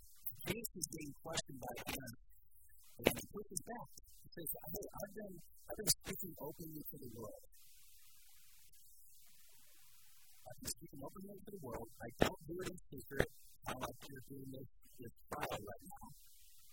Jesus 0.48 0.72
is 0.80 0.88
being 0.96 1.12
questioned 1.20 1.60
by 1.60 1.74
Annas, 1.92 2.16
and 3.04 3.16
he 3.20 3.26
pushes 3.36 3.62
back. 3.68 3.88
He 4.00 4.28
says, 4.32 4.48
Hey, 4.48 4.86
I've 4.96 5.13
been, 5.20 5.34
I've 5.44 5.80
been 5.84 5.92
speaking 5.92 6.34
openly 6.39 6.84
to 6.88 6.96
the 7.04 7.12
world. 7.12 7.44
I've 10.48 10.60
been 10.63 10.72
speaking 10.72 11.02
openly 11.04 11.36
to 11.36 11.52
the 11.52 11.62
world. 11.68 11.89
I 12.00 12.10
don't 12.24 12.42
do 12.48 12.56
it 12.63 12.68
in 12.72 12.80
secret. 12.96 13.28
I 13.68 13.72
like 13.76 14.00
you're 14.08 14.28
doing 14.32 14.50
this, 14.56 14.70
this 15.04 15.13
trial 15.36 15.60
right 15.60 15.84
now. 15.84 16.08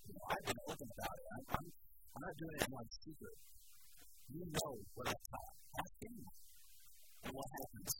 You 0.07 0.13
know, 0.15 0.25
I've 0.31 0.47
been 0.47 0.61
open 0.71 0.87
about 0.87 1.17
it. 1.19 1.27
I'm, 1.35 1.45
I'm, 1.51 1.67
I'm 1.67 2.23
not 2.31 2.35
doing 2.39 2.55
it 2.55 2.63
in 2.63 2.71
my 2.71 2.85
secret. 2.95 3.37
You 4.31 4.45
know 4.55 4.73
what 4.95 5.07
I've 5.11 5.25
taught. 5.35 5.55
Ask 5.83 5.95
anyone. 6.07 6.37
And 7.27 7.33
what 7.35 7.49
happens? 7.59 7.91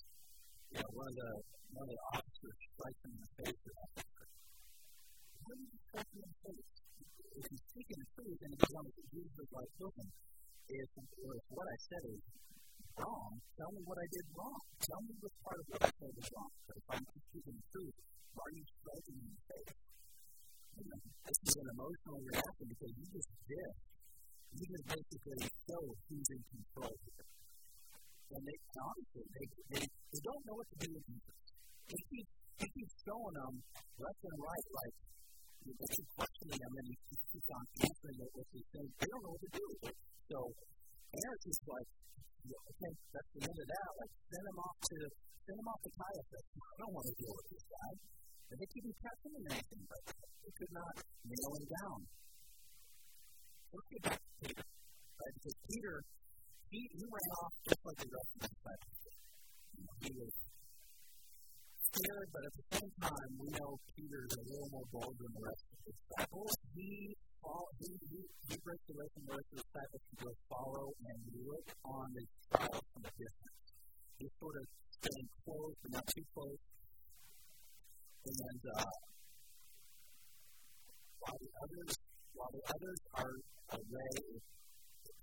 You 0.71 0.79
know, 0.87 0.91
one 0.95 1.09
of 1.11 1.17
the 1.19 1.31
one 1.75 1.87
of 1.87 1.91
the 1.91 2.03
officers 2.15 2.57
strikes 2.79 3.01
him 3.03 3.11
in 3.11 3.21
the 3.23 3.31
face 3.43 3.59
with 3.63 3.75
that 3.75 4.11
are 5.51 5.61
you 5.61 5.79
striking 5.91 6.23
in 6.23 6.33
face? 6.47 6.71
If 7.31 7.45
he's 7.51 7.65
speaking 7.71 7.99
the 7.99 8.09
truth 8.15 8.41
and 8.47 8.55
on 8.55 8.85
to 8.87 9.03
Jesus 9.11 9.47
like, 9.51 9.73
listen, 9.81 10.09
if, 10.71 10.89
if 10.95 11.43
what 11.51 11.67
I 11.67 11.79
said 11.91 12.03
is 12.11 12.23
wrong, 12.95 13.31
tell 13.59 13.71
me 13.75 13.81
what 13.83 13.99
I 13.99 14.09
did 14.11 14.27
wrong. 14.35 14.61
Tell 14.79 15.01
me 15.03 15.13
which 15.19 15.37
part 15.43 15.59
of 15.59 15.67
what 15.71 15.83
I 15.83 15.91
said 15.91 16.13
was 16.15 16.29
wrong. 16.31 16.53
But 16.67 16.77
if 16.79 16.87
I'm 16.91 17.05
speaking 17.31 17.57
the 17.59 17.67
truth, 17.75 17.97
are 18.41 18.53
you 18.55 18.65
striking 18.71 19.19
in 19.21 19.35
face? 19.51 19.75
You 20.71 20.85
know, 20.87 21.01
this 21.27 21.39
is 21.45 21.55
an 21.61 21.69
emotional 21.75 22.19
reaction 22.31 22.67
because 22.71 22.93
you 22.95 23.07
just 23.11 23.31
did. 23.51 23.73
You 24.51 24.65
just 24.71 24.87
basically 24.87 25.41
show 25.67 25.83
who's 26.07 26.29
in 26.31 26.43
control 26.51 26.95
here 26.95 27.27
and 28.31 28.43
they 28.47 28.59
honestly 28.79 29.25
they, 29.35 29.47
they 29.75 29.83
they 29.83 30.21
don't 30.23 30.43
know 30.47 30.55
what 30.55 30.69
to 30.71 30.77
do 30.87 30.89
with 30.95 31.05
Jesus. 31.11 31.35
They 31.91 32.01
keep 32.07 32.27
they 32.63 32.69
keep 32.71 32.91
showing 33.03 33.35
them 33.35 33.55
left 33.99 34.23
and 34.23 34.39
right, 34.39 34.67
like 34.71 34.95
they 35.61 35.89
keep 35.93 36.09
questioning 36.17 36.61
them, 36.61 36.73
and 36.81 36.87
he 36.89 36.97
keeps 37.11 37.51
on 37.53 37.65
answering 37.85 38.19
it 38.21 38.33
with 38.33 38.49
these. 38.53 38.69
They 38.73 39.09
don't 39.11 39.23
know 39.25 39.33
what 39.37 39.43
to 39.45 39.53
do 39.53 39.65
with 39.69 39.83
it. 39.91 39.97
So 40.31 40.39
Annas 41.11 41.45
is 41.51 41.61
like, 41.69 41.89
okay, 42.51 42.93
that's 43.13 43.31
the 43.35 43.43
end 43.45 43.59
of 43.61 43.69
that. 43.69 43.89
Like 44.01 44.13
send 44.31 44.45
him 44.47 44.59
off 44.61 44.77
to 44.81 44.99
send 45.45 45.57
him 45.61 45.69
off 45.69 45.81
to 45.85 45.91
Caiaphas. 45.91 46.47
I 46.55 46.75
don't 46.81 46.95
want 46.95 47.07
to 47.11 47.15
deal 47.21 47.35
with 47.35 47.49
this 47.51 47.65
guy. 47.69 47.91
And 48.51 48.57
they 48.59 48.69
keep 48.71 48.85
pressing 48.99 49.33
him 49.37 49.45
anything, 49.47 49.83
but 49.87 50.03
they 50.11 50.53
could 50.59 50.73
not 50.75 50.95
nail 51.23 51.51
him 51.55 51.67
down. 51.71 51.99
Let's 53.71 53.89
get 53.95 54.03
back 54.11 54.19
to 54.19 54.31
Peter, 54.43 54.67
right? 54.67 55.35
Because 55.39 55.57
Peter 55.71 55.95
he, 56.71 56.81
he 56.95 57.03
ran 57.03 57.31
off 57.43 57.55
just 57.67 57.83
like 57.83 57.99
the 57.99 58.11
rest 58.11 58.31
of 58.31 58.41
the 58.41 58.49
disciples. 58.51 58.99
He 60.01 60.11
was 60.15 60.35
scared, 61.91 62.29
but 62.31 62.43
at 62.47 62.55
the 62.55 62.67
same 62.79 62.95
time, 63.03 63.31
we 63.35 63.49
know 63.51 63.71
Peter 63.99 64.21
is 64.23 64.35
a 64.39 64.45
little 64.47 64.71
more 64.71 64.87
bold 64.95 65.15
than 65.19 65.31
the 65.35 65.43
rest 65.43 65.63
of 65.67 65.79
the 65.83 65.91
disciples. 65.91 66.53
He, 66.71 66.91
he, 67.81 67.91
he, 68.47 68.55
breaks 68.63 68.87
away 68.95 69.07
from 69.11 69.23
the 69.27 69.33
rest 69.35 69.49
of 69.51 69.57
the 69.59 69.67
disciples 69.67 70.03
to 70.07 70.15
go 70.23 70.31
follow 70.47 70.87
and 71.03 71.19
look 71.51 71.67
on 71.83 72.07
the 72.15 72.25
trial 72.47 72.81
from 72.95 73.03
a 73.03 73.13
distance. 73.19 73.63
He's 74.23 74.35
sort 74.39 74.57
of 74.61 74.65
staying 75.03 75.29
close, 75.43 75.75
but 75.83 75.91
not 75.99 76.07
too 76.15 76.27
close. 76.31 76.61
And 78.21 78.63
uh, 78.71 78.91
while 81.19 81.39
the 81.41 81.51
others, 81.59 81.93
while 82.37 82.53
the 82.55 82.65
others 82.71 83.01
are 83.19 83.35
away, 83.81 84.15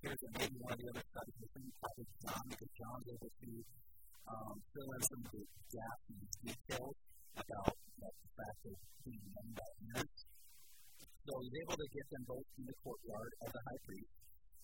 here's 0.02 0.20
a 0.20 0.30
maybe 0.36 0.56
one 0.58 0.72
of 0.74 0.78
the 0.82 0.88
other 0.92 1.04
studies 1.06 1.36
the 1.38 1.48
same 1.54 1.70
John, 1.78 2.44
because 2.50 2.72
John's 2.76 3.08
able 3.08 3.32
to 3.32 3.50
um, 4.28 4.54
fill 4.72 4.90
in 4.92 5.02
some 5.08 5.20
of 5.24 5.30
the 5.32 5.44
gaps 5.72 6.04
and 6.12 6.20
details 6.44 6.96
about 7.38 7.72
like, 7.72 8.18
the 8.20 8.30
fact 8.36 8.60
of 8.68 8.76
being 9.04 9.24
known 9.32 9.50
by 9.56 9.68
parents. 9.88 10.20
So 10.98 11.32
he's 11.44 11.56
able 11.64 11.76
to 11.76 11.88
get 11.92 12.06
them 12.08 12.24
both 12.24 12.48
in 12.56 12.64
the 12.64 12.76
courtyard 12.80 13.32
of 13.44 13.48
the 13.52 13.62
high 13.64 13.80
priest. 13.84 14.12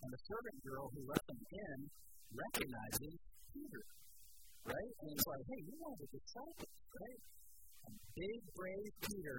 And 0.05 0.09
the 0.13 0.23
servant 0.29 0.59
girl 0.65 0.87
who 0.93 1.01
let 1.09 1.23
them 1.29 1.41
in 1.41 1.79
recognizes 2.33 3.15
Peter, 3.53 3.85
right? 4.69 4.93
And 5.01 5.07
he's 5.13 5.27
like, 5.29 5.45
hey, 5.45 5.61
one 5.81 5.93
of 5.93 6.01
the 6.01 6.11
disciples, 6.13 6.77
right? 6.93 7.21
And 7.85 7.95
big, 8.17 8.41
brave 8.57 8.93
Peter, 9.01 9.39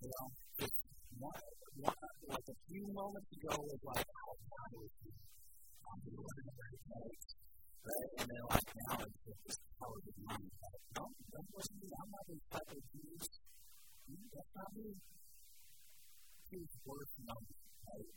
you 0.00 0.08
know, 0.08 0.26
just 0.64 0.76
one, 1.16 1.44
one, 1.80 2.12
like 2.28 2.48
a 2.48 2.58
few 2.68 2.84
moments 2.92 3.30
ago 3.40 3.54
was 3.56 3.82
like, 3.84 4.04
oh, 4.04 4.36
God, 4.48 4.70
I'm 4.74 6.00
doing 6.08 6.36
it 6.40 6.54
very 6.56 6.78
nice. 6.88 7.43
Right? 7.84 8.10
And 8.18 8.28
then 8.32 8.44
like 8.48 8.70
now 8.88 8.96
it's 9.04 9.36
just 9.44 9.60
power 9.76 10.00
of 10.00 10.16
no, 10.24 11.04
that 11.04 11.44
wasn't 11.52 11.78
me. 11.84 11.88
I'm 11.92 12.10
not 12.10 12.24
this 12.28 12.44
type 12.48 12.70
of 12.72 12.82
Jesus. 12.90 13.28
That's 14.08 14.52
not 14.56 14.70
me. 14.72 14.88
His 16.50 16.70
worth 16.84 17.14
known. 17.28 17.44
Right? 17.84 18.10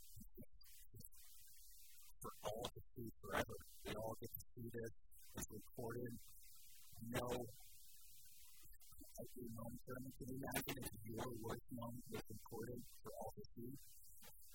For 2.21 2.31
all 2.47 2.65
to 2.71 2.81
see 2.95 3.09
forever. 3.19 3.57
We 3.83 3.91
all 3.95 4.15
get 4.21 4.31
to 4.31 4.43
see 4.55 4.67
this. 4.71 4.93
It's 5.35 5.47
recorded. 5.51 6.13
No 7.11 7.27
as 9.17 9.29
we 9.33 9.49
know 9.49 9.65
in 9.65 9.79
can 9.81 10.29
you 10.29 10.37
imagine 10.37 10.77
if 10.77 10.93
your 11.09 11.25
worst 11.41 11.65
moment 11.73 12.05
was 12.13 12.21
recorded 12.29 12.81
for 13.01 13.11
all 13.17 13.33
to 13.33 13.43
see? 13.57 13.73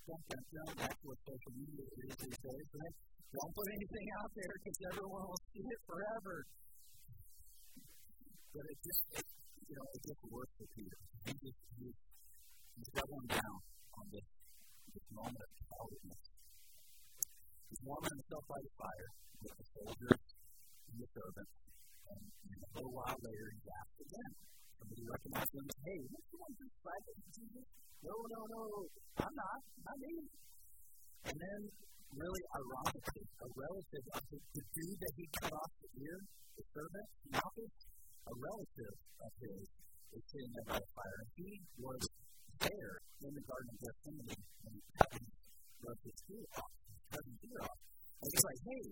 Don't 0.03 0.25
get 0.27 0.43
down 0.51 0.71
back 0.83 0.97
what 1.07 1.15
social 1.23 1.53
media 1.55 1.87
is 1.87 2.11
these 2.19 2.39
days, 2.43 2.67
right? 2.75 2.95
Don't 3.31 3.53
put 3.55 3.67
anything 3.71 4.07
out 4.19 4.31
there 4.35 4.53
because 4.59 4.77
everyone 4.91 5.23
will 5.31 5.43
see 5.47 5.63
it 5.63 5.81
forever. 5.87 6.35
But 8.51 8.65
it 8.67 8.77
just, 8.83 9.03
it, 9.15 9.27
you 9.63 9.75
know, 9.79 9.87
it 9.95 10.01
gets 10.03 10.23
worse 10.27 10.51
for 10.59 10.67
Peter. 10.75 10.99
He 11.23 11.31
just, 11.39 11.59
he, 11.79 11.87
he's 11.87 12.91
doubling 12.91 13.29
down 13.31 13.57
on 13.95 14.05
this, 14.11 14.27
this 14.91 15.07
moment 15.15 15.39
of 15.39 15.63
cowardness. 15.71 16.21
He's 17.71 17.81
warming 17.87 18.13
himself 18.19 18.43
by 18.51 18.59
the 18.59 18.73
fire 18.75 19.09
with 19.39 19.55
the 19.55 19.67
soldiers 19.71 20.23
and 20.91 20.95
the 20.99 21.09
servants. 21.15 21.55
And, 22.11 22.23
and 22.27 22.59
a 22.59 22.69
little 22.75 22.91
while 22.91 23.19
later, 23.23 23.47
he's 23.55 23.69
asked 23.71 23.99
again, 24.03 24.31
Somebody 24.83 25.07
recognized 25.07 25.53
him. 25.55 25.67
Hey, 25.79 25.99
what's 26.11 26.27
the 26.27 26.39
one 26.43 26.53
who's 26.59 27.27
Jesus? 27.31 27.67
No, 28.03 28.15
no, 28.19 28.39
no. 28.51 28.63
I'm 29.15 29.31
not. 29.31 29.59
Not 29.79 29.95
me. 29.95 30.27
And 31.23 31.37
then, 31.39 31.59
really 32.11 32.43
ironically, 32.51 33.23
a 33.23 33.47
relative 33.47 34.05
of 34.11 34.23
the, 34.27 34.39
the 34.43 34.63
dude 34.75 34.99
that 34.99 35.13
he 35.15 35.25
cut 35.39 35.55
off 35.55 35.71
the 35.79 35.91
ear, 36.03 36.19
the 36.59 36.63
servant, 36.75 37.07
Malchus, 37.31 37.75
a 38.27 38.33
relative 38.35 38.95
of 39.23 39.31
his, 39.39 39.63
is 40.19 40.23
sitting 40.27 40.51
there 40.51 40.67
by 40.67 40.77
the 40.83 40.89
fire. 40.99 41.17
And 41.23 41.31
he 41.39 41.49
was 41.79 42.03
there 42.67 42.93
in 43.23 43.31
the 43.39 43.43
Garden 43.47 43.69
of 43.71 43.77
Gethsemane 43.87 44.35
when 44.35 44.71
he 44.75 44.83
cut 44.99 45.09
his, 45.15 45.31
his 46.11 46.19
ear 46.27 46.47
off, 46.59 46.73
his 47.23 47.39
ear 47.39 47.59
off. 47.71 47.79
And 48.19 48.27
he's 48.35 48.45
like, 48.51 48.61
hey, 48.67 48.85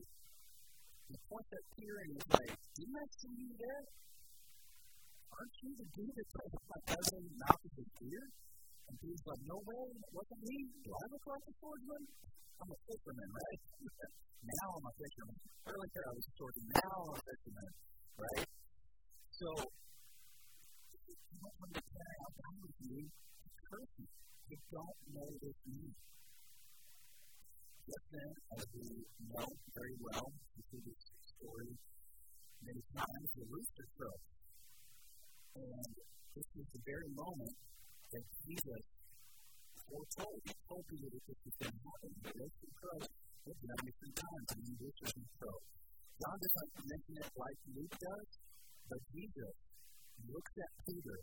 he 1.12 1.16
points 1.28 1.52
at 1.52 1.64
Peter 1.76 1.96
and 2.00 2.10
he's 2.16 2.30
like, 2.32 2.52
didn't 2.80 2.96
I 2.96 3.08
see 3.12 3.34
you 3.44 3.52
there? 3.60 3.84
Aren't 5.32 5.56
you 5.64 5.72
the 5.80 5.88
dude 5.96 6.16
that 6.16 6.28
told 6.36 6.52
my 6.68 6.80
cousin 6.92 7.24
mouth 7.40 7.64
of 7.64 7.74
his 7.80 7.92
ear? 8.12 8.24
And 8.92 8.96
he's 9.00 9.24
like, 9.24 9.44
no 9.48 9.58
way, 9.64 9.84
it 9.96 10.12
wasn't 10.12 10.42
me. 10.44 10.58
Do 10.84 10.90
I 10.92 11.04
look 11.08 11.26
like 11.32 11.46
a 11.48 11.54
swordsman? 11.64 12.04
I'm 12.62 12.70
a 12.72 12.80
fisherman, 12.86 13.30
right? 13.32 13.62
now 14.52 14.68
I'm 14.76 14.86
a 14.86 14.94
fisherman. 15.00 15.38
Earlier 15.72 16.04
I 16.04 16.12
was 16.12 16.26
a 16.28 16.34
swordsman, 16.36 16.70
now 16.76 16.98
I'm 17.02 17.14
a 17.16 17.22
fisherman, 17.24 17.72
right? 18.20 18.48
So, 19.32 19.48
you 21.02 21.38
don't 21.40 21.58
to 21.72 21.82
carry 21.82 22.18
out 22.22 22.34
down 22.38 22.56
with 22.62 22.78
you, 22.86 23.02
curse 23.72 23.94
you. 23.98 24.08
You 24.52 24.58
don't 24.68 25.00
know 25.16 25.30
this 25.40 25.58
meaning. 25.64 25.96
Just 27.82 28.08
then, 28.12 28.32
as 28.60 28.64
we 28.76 28.88
know 29.32 29.48
very 29.74 29.96
well, 30.06 30.28
through 30.70 30.84
this 30.86 31.02
story, 31.34 31.72
many 32.62 32.84
times 32.94 33.28
the 33.36 33.46
rooster 33.48 33.88
crows. 33.96 34.41
And 35.52 35.84
this 36.32 36.48
is 36.56 36.68
the 36.72 36.82
very 36.88 37.10
moment 37.12 37.56
that 38.12 38.26
Jesus 38.48 38.84
foretold. 39.84 40.40
He 40.48 40.56
told 40.64 40.86
you 40.88 41.08
that 41.12 41.24
this 41.28 41.40
was 41.44 41.56
going 41.60 41.76
to 41.76 41.84
happen. 41.92 42.12
The 42.24 42.32
roasted 42.40 42.74
crow 42.80 43.00
was 43.02 43.58
93 43.60 44.16
times, 44.16 44.48
and 44.56 44.62
he 44.64 44.74
roasted 44.80 45.28
crow. 45.36 45.60
John 46.22 46.38
doesn't 46.40 46.72
mention 46.88 47.16
it 47.20 47.32
like 47.36 47.60
Luke 47.76 47.96
does, 48.00 48.30
but 48.88 49.02
Jesus 49.12 49.56
looks 50.24 50.54
at 50.56 50.72
Peter 50.88 51.18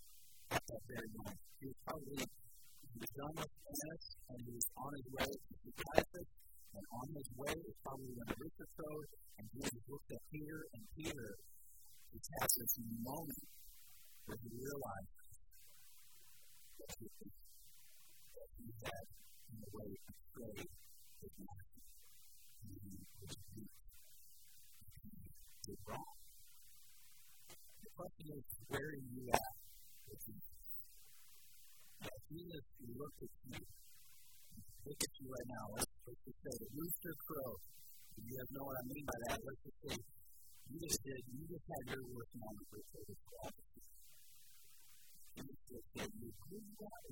at 0.52 0.62
that 0.68 0.82
very 0.92 1.10
moment. 1.16 1.40
He 1.56 1.64
was 1.72 1.78
probably 1.88 2.18
he 2.18 2.98
was 3.00 3.12
done 3.16 3.34
with 3.38 3.52
Annas, 3.64 4.04
and 4.28 4.38
he 4.44 4.52
was 4.58 4.68
on 4.76 4.90
his 4.92 5.08
way 5.08 5.30
to 5.32 5.70
Caiaphas, 5.72 6.28
and 6.76 6.84
on 6.84 7.06
his 7.16 7.28
way 7.32 7.54
is 7.56 7.78
probably 7.80 8.12
when 8.12 8.26
the 8.28 8.36
rooster 8.36 8.68
crowed, 8.76 9.08
and 9.38 9.44
Jesus 9.56 9.82
looks 9.88 10.08
at 10.12 10.22
Peter, 10.28 10.60
and 10.76 10.82
Peter 10.98 11.28
just 12.12 12.28
has 12.28 12.50
this 12.58 12.74
moment 13.00 13.44
where 14.28 14.36
he 14.44 14.52
realizes 14.60 15.08
that 16.76 16.92
he, 17.00 17.08
he 17.08 18.68
had, 18.84 19.06
in 19.48 19.56
a 19.64 19.70
way, 19.72 19.88
betrayed 20.04 20.68
his 20.68 21.32
master. 21.40 21.80
He 22.60 22.76
was 23.24 23.32
weak. 23.56 23.72
He 25.64 25.72
wrong. 25.88 26.12
The 27.48 27.90
question 27.96 28.28
is, 28.36 28.44
where 28.68 28.84
are 28.84 29.00
you 29.00 29.22
at 29.32 29.52
with 30.12 30.20
Jesus? 30.28 30.68
Now, 32.04 32.16
Jesus 32.28 32.64
looked 32.84 33.20
at 33.24 33.32
you. 33.48 33.64
Look 33.64 35.00
at 35.08 35.12
you 35.24 35.26
right 35.32 35.48
now. 35.56 35.64
Let's, 35.72 35.88
just 36.04 36.40
say 36.44 36.56
rooster 36.76 37.14
crow. 37.24 37.52
You 38.20 38.28
guys 38.28 38.50
know 38.52 38.64
what 38.68 38.76
I 38.76 38.84
mean 38.92 39.04
by 39.08 39.18
that. 39.24 39.40
Let's 39.40 39.62
just 39.64 39.78
say 39.88 39.96
you 39.96 40.78
just 40.84 41.00
did, 41.00 41.22
you 41.32 41.48
just 41.48 41.64
had 41.64 41.96
your 41.96 42.04
worst 42.12 42.32
moment 42.36 42.68
with 42.76 42.84
the 42.92 43.16
prophecy. 45.38 45.59
You 45.68 45.79
just 45.79 45.87
said, 45.94 46.11
you 46.18 46.31
believe 46.35 46.74
that? 46.79 47.03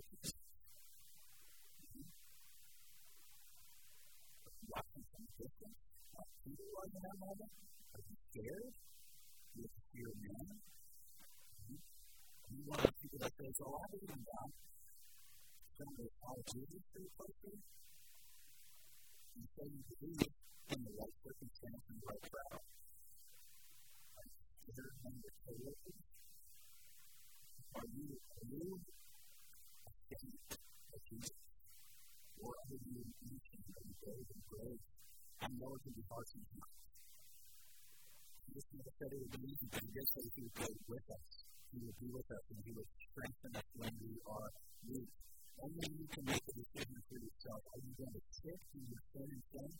Watching 4.67 5.07
some 5.15 5.27
distance, 5.39 5.79
like 6.11 6.33
Peter 6.43 6.69
was 6.75 6.91
in 6.91 7.03
that 7.07 7.19
moment. 7.23 7.53
Are 7.95 8.03
you 8.03 8.17
scared? 8.31 8.75
Do 9.55 9.63
you 9.63 9.71
fear 9.95 10.11
man? 10.27 10.59
You 12.51 12.63
want 12.67 12.83
to 12.83 12.91
people 12.99 13.21
that 13.23 13.33
says, 13.37 13.57
oh, 13.63 13.79
I 13.79 13.87
believe 13.95 14.11
in 14.11 14.23
God. 14.27 14.51
Some 15.77 15.91
of 15.93 16.03
the 16.03 16.09
follow 16.19 16.43
Jesus 16.51 16.83
pretty 16.91 17.11
closely. 17.15 17.59
You 19.37 19.45
say 19.55 19.67
you 19.71 19.83
believe 19.87 20.35
in 20.67 20.79
the 20.83 20.93
right 20.99 21.17
circumstance 21.23 21.83
and 21.87 21.97
the 22.01 22.07
right 22.11 22.25
crowd. 22.27 22.65
Are 24.17 24.27
you 24.27 24.43
scared 24.67 24.97
when 25.05 25.15
you're 25.21 25.37
terrific? 25.47 26.16
Are 27.77 27.93
you, 27.93 28.09
of 29.93 31.01
Jesus? 31.13 31.37
Or 32.41 32.49
are 32.49 32.73
you 32.73 33.05
ancient 33.05 33.69
and 33.69 33.93
brave 34.01 34.29
and 34.33 34.45
brave? 34.49 34.81
I 35.45 35.49
know 35.61 35.77
it 35.77 35.85
can 35.85 35.93
be 35.93 36.01
hard 36.09 36.25
sometimes. 36.25 36.73
Jesus 38.49 38.65
never 38.73 38.93
said 38.97 39.13
it 39.13 39.21
would 39.21 39.37
be 39.37 39.45
easy, 39.45 39.69
but 39.69 39.85
he 39.85 39.93
did 39.93 40.09
he 40.09 40.49
go 40.57 40.69
with 40.89 41.05
us. 41.05 41.29
He 41.69 41.79
would 41.85 41.99
be 42.01 42.09
with 42.17 42.29
us 42.33 42.45
and 42.49 42.61
he 42.65 42.73
would 42.73 42.89
strengthen 43.13 43.53
us 43.61 43.69
when 43.77 43.93
we 44.01 44.13
are 44.25 44.49
weak. 44.89 45.13
Only 45.61 45.89
you 46.01 46.07
can 46.17 46.25
make 46.33 46.47
a 46.49 46.55
decision 46.57 46.97
for 47.13 47.19
yourself. 47.21 47.61
Are 47.61 47.81
you 47.85 47.93
going 47.93 48.17
to 48.17 48.25
sit 48.41 48.61
in 48.73 48.89
your 48.89 49.05
sin 49.13 49.29
and 49.37 49.45
shame? 49.53 49.77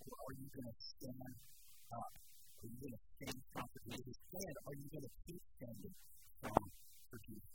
Or 0.00 0.16
are 0.16 0.32
you 0.32 0.48
going 0.48 0.72
to 0.72 0.76
stand 0.80 1.36
up? 1.92 2.12
Are 2.56 2.68
you 2.72 2.78
going 2.80 2.96
to 2.96 3.04
stand 3.20 3.36
strong 3.52 3.68
for 3.68 3.80
are 3.84 4.76
you 4.80 4.88
going 4.88 5.04
to 5.04 5.14
keep 5.28 5.42
standing 5.60 5.92
strong 6.40 6.59
Jesus? 7.18 7.50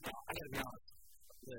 Now, 0.00 0.16
I 0.24 0.30
got 0.32 0.46
to 0.48 0.52
be 0.56 0.60
honest. 0.64 0.90
The, 1.44 1.56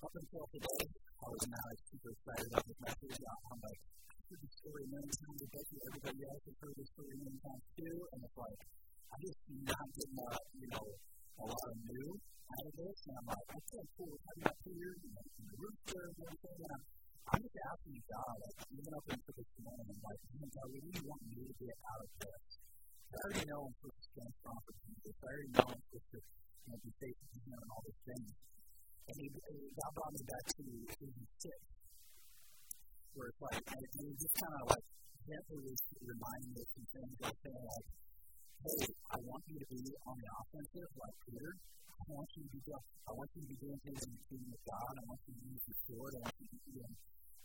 up 0.00 0.14
until 0.16 0.46
today, 0.56 0.84
I 0.88 1.26
was 1.28 1.44
not 1.52 1.68
super 1.84 2.10
excited 2.16 2.46
about 2.48 2.64
this 2.64 2.80
message. 2.80 3.18
I'm 3.20 3.60
like, 3.60 3.80
I've 4.08 4.24
heard 4.24 4.40
this 4.40 4.54
story 4.56 4.84
many 4.88 5.10
times. 5.12 5.36
I 5.36 5.48
bet 5.52 5.66
you 5.68 5.78
everybody 5.84 6.20
else 6.24 6.42
has 6.48 6.56
heard 6.64 6.76
this 6.80 6.90
story 6.96 7.14
many 7.20 7.38
times 7.44 7.64
too. 7.76 7.96
And 8.08 8.20
it's 8.24 8.38
like, 8.40 8.60
I 9.06 9.14
just 9.20 9.40
not 9.68 9.86
getting, 9.96 10.16
uh, 10.16 10.40
you 10.56 10.68
know, 10.72 10.86
a 10.86 11.44
lot 11.44 11.66
of 11.66 11.76
new 11.76 12.08
out 12.16 12.64
of 12.64 12.74
this. 12.76 12.96
And 13.04 13.14
I'm 13.20 13.26
like, 13.36 13.48
okay, 13.52 13.84
cool. 14.00 14.12
We're 14.16 14.22
talking 14.24 14.44
about 14.48 14.58
Peter 14.64 14.90
and 14.96 15.44
the 15.44 15.56
rooster 15.60 16.02
and 16.08 16.16
everything. 16.24 16.56
And 16.56 16.72
I'm, 16.72 16.84
I'm 17.26 17.40
just 17.42 17.58
asking 17.68 18.00
God, 18.06 18.34
like, 18.38 18.58
even 18.70 18.92
up 18.96 19.06
into 19.12 19.30
this 19.36 19.50
morning, 19.60 19.86
I'm 19.92 20.00
like, 20.08 20.20
God, 20.24 20.66
what 20.72 20.80
do 20.80 20.88
you 20.88 21.04
want 21.04 21.22
me 21.26 21.40
to 21.42 21.54
get 21.60 21.76
out 21.84 22.00
of 22.00 22.10
this? 22.16 22.65
I 23.06 23.16
already 23.22 23.44
know 23.46 23.60
I'm 23.66 23.74
supposed 23.76 24.00
to 24.00 24.06
stand 24.10 24.32
for 24.42 24.74
Jesus. 24.86 25.14
I 25.16 25.26
already 25.26 25.50
know 25.54 25.66
I'm 25.66 25.82
supposed 25.86 26.10
to 26.10 26.18
you 26.18 26.66
know, 26.66 26.78
be 26.82 26.92
faithful 26.98 27.28
to 27.30 27.38
Him 27.46 27.58
and 27.62 27.70
all 27.70 27.82
these 27.86 28.02
things. 28.06 28.30
And 29.06 29.16
he, 29.22 29.26
God 29.30 29.90
brought 29.94 30.12
me 30.18 30.22
back 30.26 30.44
to 30.50 30.62
Ephesians 30.66 31.30
6, 31.46 31.54
where 33.14 33.28
it's 33.30 33.40
like, 33.46 33.62
and 33.62 34.02
he 34.02 34.14
just 34.18 34.34
kind 34.34 34.54
of 34.58 34.64
like 34.66 34.86
gently 35.26 35.58
was 35.62 35.80
reminding 36.02 36.50
me 36.50 36.60
of 36.62 36.68
some 36.74 36.88
things 36.90 37.14
like 37.22 37.38
saying, 37.46 37.64
like, 37.70 37.88
hey, 38.66 38.82
I 39.14 39.18
want 39.22 39.42
you 39.46 39.56
to 39.62 39.68
be 39.70 39.82
on 40.10 40.16
the 40.18 40.28
offensive 40.42 40.90
like 40.98 41.16
Peter. 41.30 41.52
I 41.86 42.04
want 42.10 42.30
you 42.34 42.42
to 42.42 42.50
be 42.50 42.60
I 42.66 43.12
want 43.14 43.30
you 43.34 43.40
to 43.46 43.48
be 43.54 43.58
doing 43.62 43.80
things 43.86 44.02
in 44.02 44.10
the 44.10 44.22
kingdom 44.26 44.50
of 44.50 44.62
God. 44.66 44.92
I 44.98 45.04
want 45.06 45.20
you 45.26 45.32
to 45.38 45.42
use 45.46 45.62
your 45.70 45.78
sword. 45.86 46.12
I 46.12 46.20
want 46.26 46.36
you 46.42 46.48
to 46.50 46.58
be 46.66 46.72
doing 46.76 46.94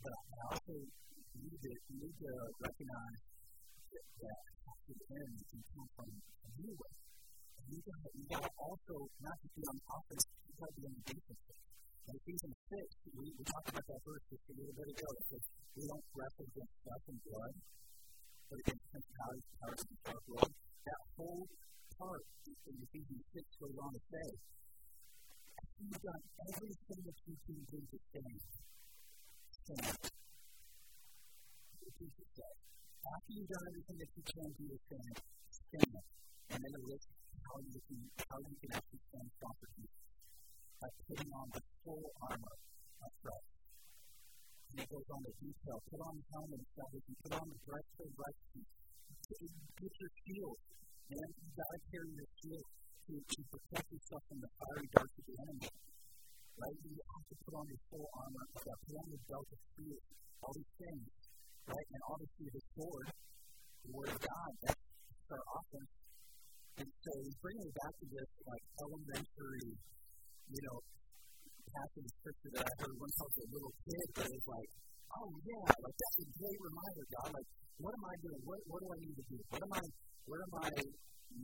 but 0.01 0.13
I 0.17 0.41
also 0.49 0.73
need 0.73 1.61
to 1.61 1.71
need 1.93 2.15
to 2.25 2.31
recognize 2.57 3.21
that, 3.93 4.05
that 4.17 4.39
the 4.87 4.95
enemy 5.13 5.43
can 5.51 5.61
come 5.75 5.89
from 5.93 6.07
you 6.57 6.71
way. 6.73 6.93
You 7.71 7.79
got 7.85 7.99
you 8.17 8.25
got 8.31 8.43
to 8.43 8.51
also 8.57 8.95
not 9.21 9.35
just 9.41 9.53
be 9.53 9.63
on 9.69 9.77
offense, 9.77 10.25
you 10.47 10.53
got 10.57 10.69
to 10.69 10.75
be 10.75 10.83
on 10.89 10.93
the 10.97 11.03
defense. 11.11 11.43
In 12.01 12.13
Ephesians 12.17 12.57
6, 12.67 13.13
we, 13.13 13.25
we 13.37 13.43
talked 13.45 13.69
about 13.71 13.85
that 13.85 14.01
verse 14.03 14.25
just 14.27 14.45
a 14.49 14.53
little 14.57 14.75
bit 14.75 14.87
ago. 14.89 15.07
It 15.15 15.25
says, 15.31 15.43
We 15.77 15.83
don't 15.85 16.05
wrestle 16.17 16.47
against 16.49 16.75
flesh 16.81 17.05
and 17.07 17.19
blood, 17.29 17.53
but 18.49 18.57
against 18.65 18.83
principalities, 18.89 19.47
powers, 19.61 19.81
and 19.85 19.99
dark 20.01 20.23
world 20.27 20.53
that 20.85 21.01
whole 21.15 21.45
part 21.97 22.23
in 22.65 22.75
Ephesians 22.81 23.25
6 23.37 23.61
goes 23.61 23.77
on 23.77 23.91
to 23.93 24.01
say, 24.09 24.27
you've 25.81 26.01
done 26.01 26.23
everything 26.49 27.01
that 27.05 27.17
you 27.25 27.35
can 27.45 27.59
do 27.69 27.79
to 27.85 27.97
stand, 28.09 28.41
stand. 29.61 29.97
Jesus 32.01 32.29
said, 32.33 32.55
after 33.01 33.31
you've 33.33 33.49
done 33.49 33.65
everything 33.65 33.97
that 33.97 34.11
you 34.13 34.23
can 34.29 34.49
do 34.61 34.65
to 34.69 34.77
stand, 34.85 35.15
stand. 35.49 35.95
And 36.51 36.59
then 36.61 36.71
it 36.71 36.83
lists 36.85 37.09
how 37.41 37.57
you 37.65 37.79
can, 37.81 37.99
how 38.21 38.39
you 38.45 38.55
can 38.61 38.71
actually 38.77 39.03
stand 39.09 39.27
Jesus 39.31 39.93
by 40.77 40.89
putting 41.09 41.31
on 41.33 41.47
the 41.49 41.61
full 41.81 42.05
armor 42.29 42.55
of 43.01 43.11
Christ. 43.21 43.49
And 44.71 44.77
it 44.81 44.87
goes 44.87 45.07
on 45.11 45.21
to 45.25 45.33
detail, 45.41 45.77
put 45.89 46.01
on 46.01 46.13
the 46.15 46.25
helmet 46.31 46.59
of 46.61 46.69
salvation, 46.77 47.13
put 47.25 47.33
on 47.41 47.45
the 47.49 47.59
breastplate 47.65 48.11
of 48.11 48.19
righteousness, 48.21 48.69
get 49.81 49.93
your 49.97 50.11
shield. 50.21 50.57
Man, 51.11 51.27
you've 51.41 51.57
got 51.59 51.69
to 51.73 51.79
carry 51.91 52.11
your 52.15 52.29
shield 52.39 52.65
to, 53.07 53.13
to 53.19 53.39
protect 53.51 53.87
yourself 53.91 54.23
from 54.31 54.39
the 54.39 54.51
fiery 54.61 54.87
darts 54.95 55.15
of 55.17 55.23
the 55.27 55.35
enemy. 55.43 55.69
Right? 56.55 56.77
You 56.85 56.95
have 57.01 57.25
to 57.31 57.35
put 57.43 57.53
on 57.57 57.65
your 57.67 57.81
full 57.91 58.07
armor. 58.15 58.45
Put 58.55 58.95
on 58.95 59.07
your 59.11 59.23
belt 59.27 59.47
of 59.51 59.59
truth. 59.75 60.03
All 60.41 60.53
these 60.55 60.73
things. 60.77 61.20
Right? 61.67 61.87
And 61.91 62.03
obviously 62.09 62.47
the 62.51 62.63
sword, 62.73 63.07
the 63.81 63.91
word 63.91 64.09
of 64.15 64.19
God, 64.21 64.51
that's 64.65 65.31
our 65.31 65.45
offense. 65.57 65.91
And 66.81 66.89
so 66.89 67.11
we 67.21 67.29
bring 67.41 67.57
it 67.61 67.73
back 67.77 67.93
to 68.01 68.05
this 68.09 68.29
like 68.47 68.65
elementary, 68.81 69.67
you 70.49 70.61
know, 70.65 70.77
passage 71.71 72.03
of 72.03 72.13
scripture 72.19 72.51
that 72.57 72.65
I 72.67 72.73
heard 72.83 72.95
once 72.99 73.15
I 73.15 73.23
was 73.27 73.37
a 73.37 73.47
little 73.51 73.73
kid, 73.85 74.07
but 74.11 74.25
it 74.27 74.33
was 74.35 74.47
like, 74.51 74.69
oh 75.11 75.29
yeah, 75.45 75.67
like 75.71 75.97
that's 76.01 76.17
a 76.19 76.27
great 76.35 76.59
reminder, 76.59 77.05
God. 77.15 77.29
Like, 77.31 77.49
what 77.79 77.93
am 77.95 78.05
I 78.05 78.15
doing? 78.21 78.41
What, 78.43 78.59
what 78.67 78.79
do 78.83 78.87
I 78.91 78.99
need 79.01 79.15
to 79.15 79.25
do? 79.31 79.37
What 79.51 79.61
am 79.61 79.71
I, 79.71 79.83
what 80.27 80.39
am 80.41 80.53
I 80.61 80.69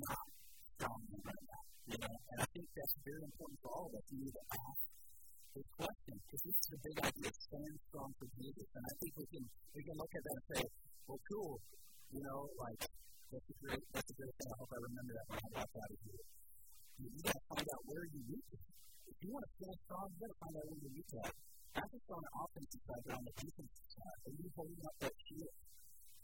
not 0.04 0.26
strong 0.76 1.02
in? 1.08 1.22
You 1.88 1.98
know, 2.04 2.16
and 2.20 2.38
I 2.44 2.48
think 2.52 2.68
that's 2.76 2.96
very 3.08 3.24
important 3.24 3.58
for 3.64 3.72
all 3.72 3.88
of 3.88 3.96
us. 3.96 4.06
We 4.12 4.18
need 4.28 4.36
to 4.36 4.46
ask 4.52 4.77
this 5.58 5.70
question 5.74 6.16
because 6.22 6.42
this 6.46 6.58
is 6.62 6.70
a 6.70 6.80
big 6.86 6.98
idea. 7.02 7.30
Stand 7.34 7.76
strong 7.90 8.10
for 8.22 8.28
Jesus, 8.38 8.68
and 8.78 8.84
I 8.86 8.94
think 9.02 9.12
we 9.18 9.26
can 9.34 9.44
we 9.74 9.82
can 9.82 9.96
look 9.98 10.14
at 10.14 10.22
that 10.22 10.38
and 10.38 10.46
say, 10.54 10.64
well, 11.10 11.22
cool. 11.34 11.54
You 12.14 12.22
know, 12.22 12.40
like 12.62 12.82
that's 13.34 13.50
a 13.50 13.56
great 13.66 13.84
that's 13.90 14.10
a 14.14 14.16
great 14.22 14.36
thing. 14.38 14.50
I 14.54 14.58
hope 14.62 14.70
I 14.70 14.80
remember 14.86 15.14
that 15.18 15.26
when 15.34 15.40
I 15.42 15.50
walk 15.58 15.72
out 15.74 15.90
of 15.90 16.00
here. 16.06 16.24
You, 16.98 17.08
you 17.14 17.22
got 17.26 17.38
to 17.38 17.46
find 17.50 17.68
out 17.74 17.84
where 17.90 18.06
you 18.06 18.22
need 18.26 18.46
to. 18.54 18.58
If 19.10 19.18
you 19.22 19.30
want 19.34 19.46
to 19.46 19.52
stand 19.58 19.78
strong, 19.86 20.06
you 20.14 20.18
got 20.22 20.32
to 20.34 20.40
find 20.42 20.54
out 20.58 20.66
where 20.70 20.82
you 20.82 20.92
need 20.94 21.10
to. 21.10 21.22
Not 21.78 21.88
just 21.94 22.08
on 22.10 22.22
the 22.22 22.34
offensive 22.38 22.84
side, 22.90 23.02
but 23.06 23.14
on 23.18 23.24
the 23.26 23.36
defensive 23.38 23.90
side. 23.98 24.18
Are 24.26 24.34
you 24.34 24.48
holding 24.58 24.82
up 24.82 24.96
that 24.98 25.16
shield? 25.26 25.56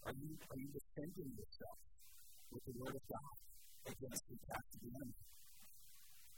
Are 0.04 0.14
you, 0.18 0.30
are 0.34 0.58
you 0.58 0.68
defending 0.74 1.30
yourself 1.30 1.78
with 2.50 2.62
the 2.66 2.74
Word 2.74 2.94
of 2.98 3.04
God 3.06 3.34
against 3.86 4.22
the 4.26 4.34
attack 4.34 4.64
of 4.66 4.78
the 4.82 4.90
enemy? 4.98 5.16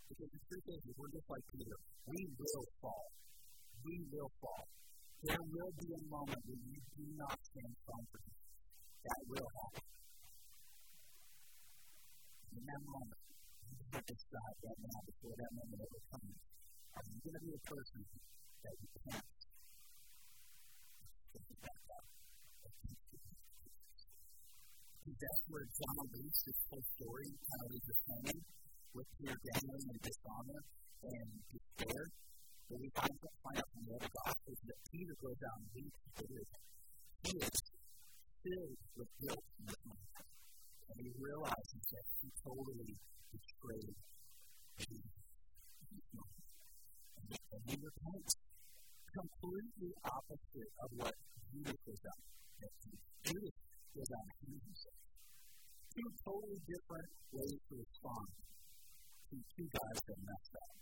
Because 0.06 0.30
the 0.30 0.42
truth 0.46 0.66
is, 0.70 0.80
we're 0.94 1.10
just 1.10 1.26
like 1.26 1.44
Peter. 1.50 1.78
We 2.06 2.20
will 2.38 2.66
fall. 2.78 3.06
We 3.82 3.94
will 4.14 4.30
fall. 4.38 4.64
There 5.26 5.42
will 5.42 5.72
be 5.82 5.88
a 5.90 6.02
moment 6.06 6.40
where 6.46 6.62
you 6.62 6.78
do 6.94 7.04
not 7.18 7.34
stand 7.42 7.72
strong 7.82 8.02
for 8.14 8.20
Him. 8.22 8.36
That 9.02 9.20
will 9.26 9.50
happen. 9.50 9.86
In 12.54 12.62
that 12.62 12.82
moment, 12.86 13.20
you 13.66 13.74
have 13.90 14.06
to 14.06 14.14
decide 14.14 14.56
right 14.62 14.80
now 14.86 14.98
before 15.10 15.34
that 15.34 15.50
moment 15.58 15.80
ever 15.82 16.02
comes. 16.14 16.38
Are 16.94 17.04
you 17.10 17.18
going 17.26 17.36
to 17.36 17.42
be 17.42 17.52
a 17.52 17.62
person 17.66 18.00
that 18.62 18.74
repents? 18.78 19.36
That's 25.16 25.42
where 25.48 25.64
John 25.64 26.06
this 26.12 26.60
whole 26.68 26.86
story, 26.94 27.28
kind 27.40 27.60
of 27.62 27.68
leaves 27.72 27.88
us 27.88 28.00
hanging 28.04 28.42
with 28.96 29.08
fear, 29.20 29.36
gambling, 29.36 29.86
and 29.92 30.00
dishonor 30.00 30.60
and 31.04 31.28
despair. 31.52 32.02
But 32.66 32.80
we 32.80 32.88
find, 32.96 33.12
out 33.12 33.68
from 33.76 33.82
the 33.84 33.92
other 33.94 34.10
Gospels 34.10 34.60
that 34.66 34.78
Peter 34.88 35.14
goes 35.20 35.40
out 35.44 35.58
and 35.60 35.68
leads 35.76 36.00
Peter. 36.16 36.42
He 37.28 37.32
is 37.44 37.56
filled 38.40 38.80
with 38.96 39.10
guilt 39.20 39.44
in 39.60 39.64
his. 39.68 39.84
And 40.86 40.96
he 40.96 41.10
realizes 41.20 41.82
that 41.92 42.06
he 42.24 42.28
totally 42.40 42.92
betrayed 43.28 43.96
Jesus. 44.80 45.12
And 47.52 47.62
he 47.68 47.76
repents. 47.76 48.34
Completely 49.16 49.92
opposite 50.04 50.72
of 50.84 50.88
what 51.00 51.14
Judas 51.48 51.80
was 51.88 51.98
done. 52.04 52.22
Judas 53.24 53.56
was 53.96 54.08
on 54.12 54.28
himself. 54.44 55.00
Two 55.88 56.08
totally 56.20 56.60
different 56.68 57.08
ways 57.32 57.60
to 57.64 57.74
respond 57.80 58.28
two 59.26 59.66
guys 59.66 59.98
that 60.06 60.18
messed 60.22 60.54
up. 60.54 60.74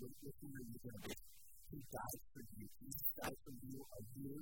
Which 0.00 0.38
one 0.40 0.56
are 0.56 0.64
you 0.64 0.78
going 0.80 0.96
to 0.96 1.12
be? 1.12 1.16
He 1.70 1.78
died 1.92 2.20
for 2.32 2.42
you. 2.56 2.66
He 2.80 2.90
died 3.20 3.38
for 3.44 3.54
you. 3.60 3.76
Are 3.84 4.04
you 4.16 4.32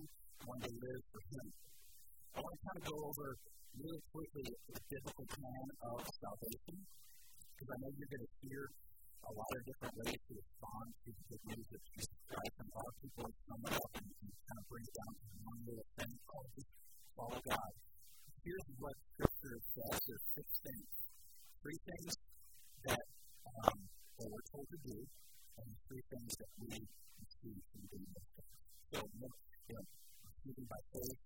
one 0.46 0.60
to 0.62 0.70
live 0.70 1.02
for 1.10 1.22
him? 1.34 1.46
I 2.30 2.38
want 2.38 2.54
to 2.54 2.62
kind 2.62 2.78
of 2.78 2.84
go 2.86 2.96
over 3.02 3.28
really 3.74 4.02
quickly 4.14 4.46
the 4.46 4.78
biblical 4.78 5.26
plan 5.26 5.66
of 5.90 5.98
salvation 6.06 6.76
because 6.78 7.68
I 7.68 7.76
know 7.82 7.90
you're 7.98 8.12
going 8.14 8.22
to 8.22 8.34
hear 8.46 8.62
a 9.26 9.32
lot 9.34 9.50
of 9.58 9.62
different 9.66 9.94
ways 9.98 10.20
to 10.22 10.32
respond 10.38 10.86
to 11.02 11.08
the 11.10 11.22
good 11.26 11.42
news 11.50 11.68
of 11.74 11.80
Jesus 11.98 12.20
Christ. 12.30 12.54
And 12.62 12.68
a 12.70 12.74
lot 12.78 12.86
of 12.86 12.96
people 13.02 13.26
sum 13.26 13.60
it 13.66 13.74
up 13.74 13.92
and, 13.98 14.08
and 14.22 14.30
kind 14.46 14.58
of 14.62 14.64
bring 14.70 14.84
it 14.86 14.94
down 14.94 15.12
to 15.18 15.26
one 15.42 15.60
little 15.66 15.88
thing 15.98 16.12
called 16.30 16.50
follow 17.18 17.40
God. 17.42 17.70
Here's 18.46 18.68
what 18.78 18.94
Scripture 19.18 19.58
says 19.74 19.98
there's 20.06 20.26
six 20.38 20.48
things. 20.62 21.07
Three 21.68 21.84
things 21.84 22.16
that, 22.88 23.04
um, 23.44 23.76
that 24.16 24.24
we're 24.24 24.48
told 24.56 24.64
to 24.72 24.78
do, 24.88 25.04
and 25.04 25.68
three 25.84 26.00
things 26.08 26.32
that 26.40 26.50
we 26.64 26.80
receive 26.80 27.60
from 27.60 27.82
doing 27.92 28.08
those. 28.08 28.32
So, 28.88 28.98
you 29.04 29.20
know, 29.76 29.84
receiving 30.32 30.64
by 30.64 30.80
faith, 30.96 31.20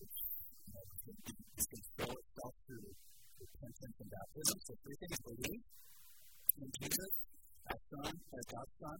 which 0.00 0.16
you 0.64 0.72
know, 0.72 0.84
can, 1.04 1.16
can 1.60 1.82
show 1.92 2.08
itself 2.08 2.54
through 2.64 2.88
repentance 3.36 3.96
and 4.00 4.08
baptism. 4.08 4.56
So, 4.64 4.72
three 4.80 4.96
things 4.96 5.18
believe 5.28 5.62
in 6.56 6.68
Jesus 6.80 7.12
as 7.68 7.80
Son, 7.92 8.12
as 8.16 8.44
God's 8.48 8.74
Son, 8.80 8.98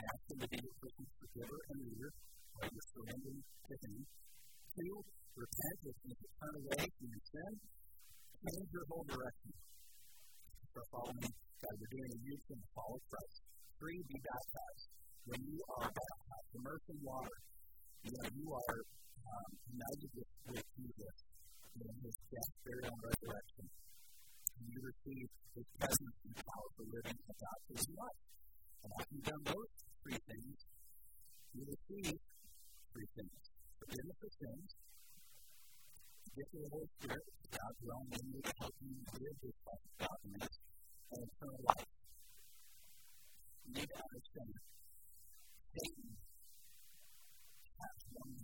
ask 0.00 0.22
Him 0.32 0.38
to 0.40 0.48
be 0.48 0.58
your 0.64 0.76
personal 0.80 1.12
forgiver 1.20 1.60
and 1.76 1.78
leader, 1.84 2.10
by 2.56 2.72
your 2.72 2.86
surrendering 2.96 3.44
to 3.44 3.74
Him. 3.84 4.00
Two, 4.80 4.96
repent, 5.36 5.76
which 5.84 6.00
means 6.08 6.24
turn 6.40 6.54
away 6.56 6.82
from 6.88 7.04
your 7.04 7.24
sin, 7.36 7.52
change 8.48 8.68
your 8.72 8.86
whole 8.88 9.04
direction. 9.04 9.52
So, 10.70 10.80
follow 10.90 11.14
me, 11.18 11.28
God, 11.30 11.74
you're 11.78 11.94
doing 11.98 12.10
a 12.14 12.20
youth 12.24 12.44
the 12.46 12.70
follow 12.74 12.98
Christ. 13.10 13.38
Three, 13.78 13.98
be 14.06 14.18
baptized. 14.22 14.86
When 15.26 15.40
you 15.44 15.58
are 15.76 15.90
baptized, 15.90 16.50
immersed 16.54 16.88
in 16.90 16.98
water, 17.02 17.36
you 18.06 18.10
know, 18.14 18.26
you 18.30 18.46
are 18.54 18.76
um, 19.20 19.50
united 19.66 20.10
with, 20.14 20.30
with 20.54 20.66
Jesus 20.78 21.16
in 21.80 21.94
his 22.02 22.16
death, 22.30 22.52
burial, 22.64 22.92
and 22.92 23.02
resurrection 23.02 23.66
and 24.60 24.68
you 24.68 24.80
receive 24.84 25.28
His 25.56 25.68
presence 25.80 26.16
and 26.28 26.34
power 26.36 26.68
for 26.76 26.84
living 26.92 27.16
a 27.16 27.34
God 27.40 27.58
pleasing 27.64 27.96
life. 27.96 28.20
And 28.84 28.90
after 29.00 29.12
you've 29.16 29.28
done 29.32 29.44
those 29.48 29.72
three 30.04 30.20
things, 30.20 30.56
you 31.56 31.62
receive 31.64 32.16
three 32.92 33.08
things 33.16 33.40
forgiveness 33.80 34.20
of 34.20 34.32
sins, 34.36 34.68
get 36.36 36.48
the 36.52 36.62
Holy 36.70 36.90
Spirit, 37.00 37.26
God 37.50 37.72
dwelling 37.80 38.12
in 38.14 38.24
you 38.30 38.40
to 38.40 38.52
help 38.60 38.74
you 38.80 38.92
live 39.00 39.36
this 39.40 39.58
life 39.66 39.84
of 39.84 39.94
godliness, 40.00 40.54
and 41.10 41.20
eternal 41.24 41.60
life. 41.70 41.90
You 43.64 43.72
need 43.74 43.90
to 43.90 43.98
understand 44.00 44.52
Satan 45.70 46.08
has 47.80 47.98
one 48.10 48.34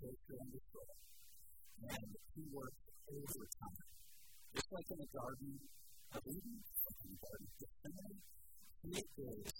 kill, 0.00 0.14
and 0.40 0.50
destroy. 0.50 0.90
And 1.80 2.10
he 2.34 2.42
works 2.50 2.82
overtime 3.08 3.90
just 4.54 4.66
like 4.72 4.88
in 4.90 4.98
the 4.98 5.10
Garden 5.14 5.52
of 6.10 6.22
Eden, 6.26 6.58
in 6.58 7.08
the 7.10 7.18
Garden 7.22 7.46
of 7.46 7.54
Gethsemane, 7.54 8.20
he 8.82 8.98
is, 8.98 9.52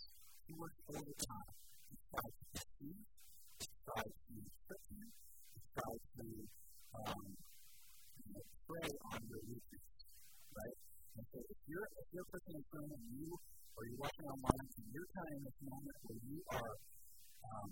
he 0.47 0.53
works 0.59 0.81
overtime. 0.91 1.51
He 1.87 1.97
tries 2.11 2.35
to 2.51 2.63
you, 2.83 2.95
he 3.61 3.67
tries 3.87 4.15
to 4.19 4.35
trick 4.67 4.85
you, 4.91 5.10
prey 8.71 8.87
on 8.87 9.19
your 9.27 9.43
weakness, 9.51 9.87
right? 10.55 10.79
And 11.19 11.25
so 11.27 11.39
if 11.43 11.59
you're, 11.67 11.89
if 11.91 12.07
you're 12.15 12.23
a 12.23 12.31
person 12.31 12.55
in 12.55 12.65
front 12.71 12.87
of 12.87 13.03
you, 13.11 13.27
or 13.75 13.83
you're 13.83 13.99
watching 13.99 14.27
online, 14.31 14.67
and 14.79 14.87
you're 14.95 15.11
kind 15.11 15.27
of 15.27 15.35
in 15.35 15.43
this 15.43 15.59
moment 15.67 15.97
where 16.07 16.21
you 16.23 16.39
are, 16.55 16.75
um, 17.51 17.71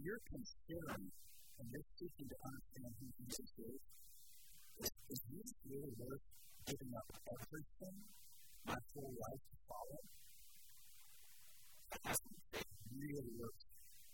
you're 0.00 0.24
considering 0.32 1.12
and 1.12 1.66
you're 1.68 1.88
seeking 2.00 2.24
to 2.24 2.38
understand 2.40 2.90
who 2.96 3.06
Jesus 3.20 3.50
is, 3.52 3.80
is, 4.80 4.88
is 5.12 5.20
this 5.28 5.50
really 5.68 5.92
worth 6.00 6.24
giving 6.64 6.92
up 6.96 7.08
everything, 7.28 7.96
my 8.64 8.80
whole 8.96 9.12
life 9.12 9.42
to 9.44 9.56
follow? 9.68 10.00
That 11.92 12.16
really 12.96 13.32
works 13.36 13.64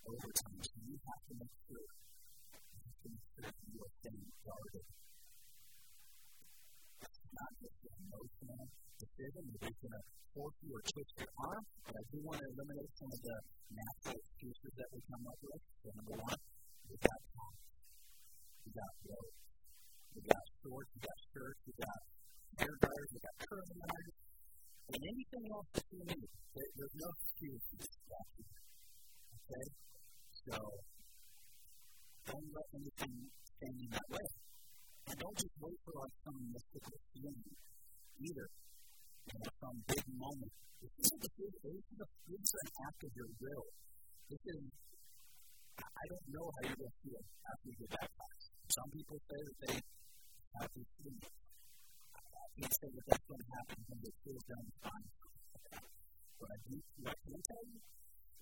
over 0.03 0.31
time. 0.43 0.59
So 0.59 0.75
you 0.91 0.99
have 0.99 1.23
to 1.23 1.35
make 1.39 1.55
sure 1.71 1.87
sure 3.39 3.47
you 3.47 3.79
are 3.79 3.93
staying 4.03 4.27
guarded. 4.43 4.87
Not 7.29 7.53
just 7.61 7.79
an 7.85 7.95
emotional 8.09 8.63
decision 8.99 9.45
that 9.53 9.63
is 9.69 9.77
going 9.79 9.97
to 9.97 10.03
force 10.33 10.59
you 10.65 10.71
or 10.73 10.83
twist 10.87 11.13
your 11.19 11.33
arm, 11.45 11.65
but 11.85 11.95
I 11.99 12.05
do 12.09 12.19
want 12.25 12.39
to 12.41 12.47
eliminate 12.49 12.93
some 12.95 13.11
of 13.13 13.21
the 13.21 13.37
natural 13.69 14.17
excuses 14.17 14.73
that 14.79 14.89
we 14.95 15.01
come 15.09 15.25
up 15.29 15.41
with. 15.45 15.63
So 15.83 15.89
number 15.99 16.17
one, 16.25 16.41
we 16.89 16.97
got 16.99 17.21
time. 17.37 17.59
We 18.65 18.71
got 18.73 18.93
roads. 19.05 19.39
We 20.19 20.21
got 20.25 20.45
shorts, 20.59 20.91
we 20.95 21.01
got 21.05 21.19
shirts, 21.31 21.61
we 21.69 21.73
got 21.79 21.99
hair 22.59 22.75
dryers, 22.81 23.09
we 23.13 23.21
got 23.23 23.37
curling 23.39 23.83
irons, 23.87 24.19
and 24.89 25.01
anything 25.05 25.45
else 25.53 25.69
that 25.79 25.87
you 25.95 26.03
need. 26.11 26.29
There, 26.59 26.71
there's 26.75 26.97
no 26.99 27.09
excuse 27.13 27.63
to 27.71 27.75
distract 27.79 28.33
you. 28.35 28.49
Okay? 29.37 29.67
So, 30.49 30.57
don't 32.25 32.49
let 32.51 32.69
anything 32.73 33.15
stand 33.31 33.79
in 33.79 33.91
that 33.95 34.09
way. 34.11 34.48
And 35.09 35.17
don't 35.17 35.39
just 35.41 35.57
wait 35.57 35.79
for 35.89 35.95
like 36.05 36.17
some 36.21 36.37
mystical 36.53 36.97
feeling 37.17 37.41
either. 38.21 38.49
You 39.25 39.37
know, 39.41 39.53
some 39.57 39.79
big 39.89 40.05
moment. 40.13 40.53
This 40.85 41.09
is 41.09 41.21
a 41.25 41.31
good, 41.33 41.55
this 41.65 41.81
is 41.81 41.99
a, 42.05 42.09
this 42.29 42.43
is 42.45 42.55
an 42.61 42.71
act 42.85 43.01
of 43.09 43.13
your 43.17 43.31
will. 43.41 43.67
This 44.29 44.43
is, 44.53 44.61
I 45.81 46.05
don't 46.13 46.29
know 46.29 46.47
how 46.53 46.61
you're 46.61 46.77
going 46.77 46.93
to 46.93 47.01
feel 47.01 47.23
after 47.25 47.67
you 47.73 47.77
get 47.81 47.91
baptized. 47.97 48.49
Some 48.69 48.89
people 48.93 49.17
say 49.17 49.41
that 49.49 49.57
they 49.65 49.73
have 49.81 49.89
happy 50.61 50.85
sleep. 50.85 51.23
I 51.25 52.47
can't 52.61 52.75
say 52.77 52.89
that 52.93 53.05
that's 53.09 53.27
going 53.33 53.43
to 53.49 53.51
happen 53.57 53.79
when 53.89 53.99
they 54.05 54.13
feel 54.29 54.41
done 54.45 54.69
fine. 54.85 55.09
What 56.37 56.51
I 56.53 56.59
do, 56.69 56.77
what 57.01 57.09
I 57.09 57.17
can 57.17 57.41
tell 57.49 57.65
you 57.65 57.81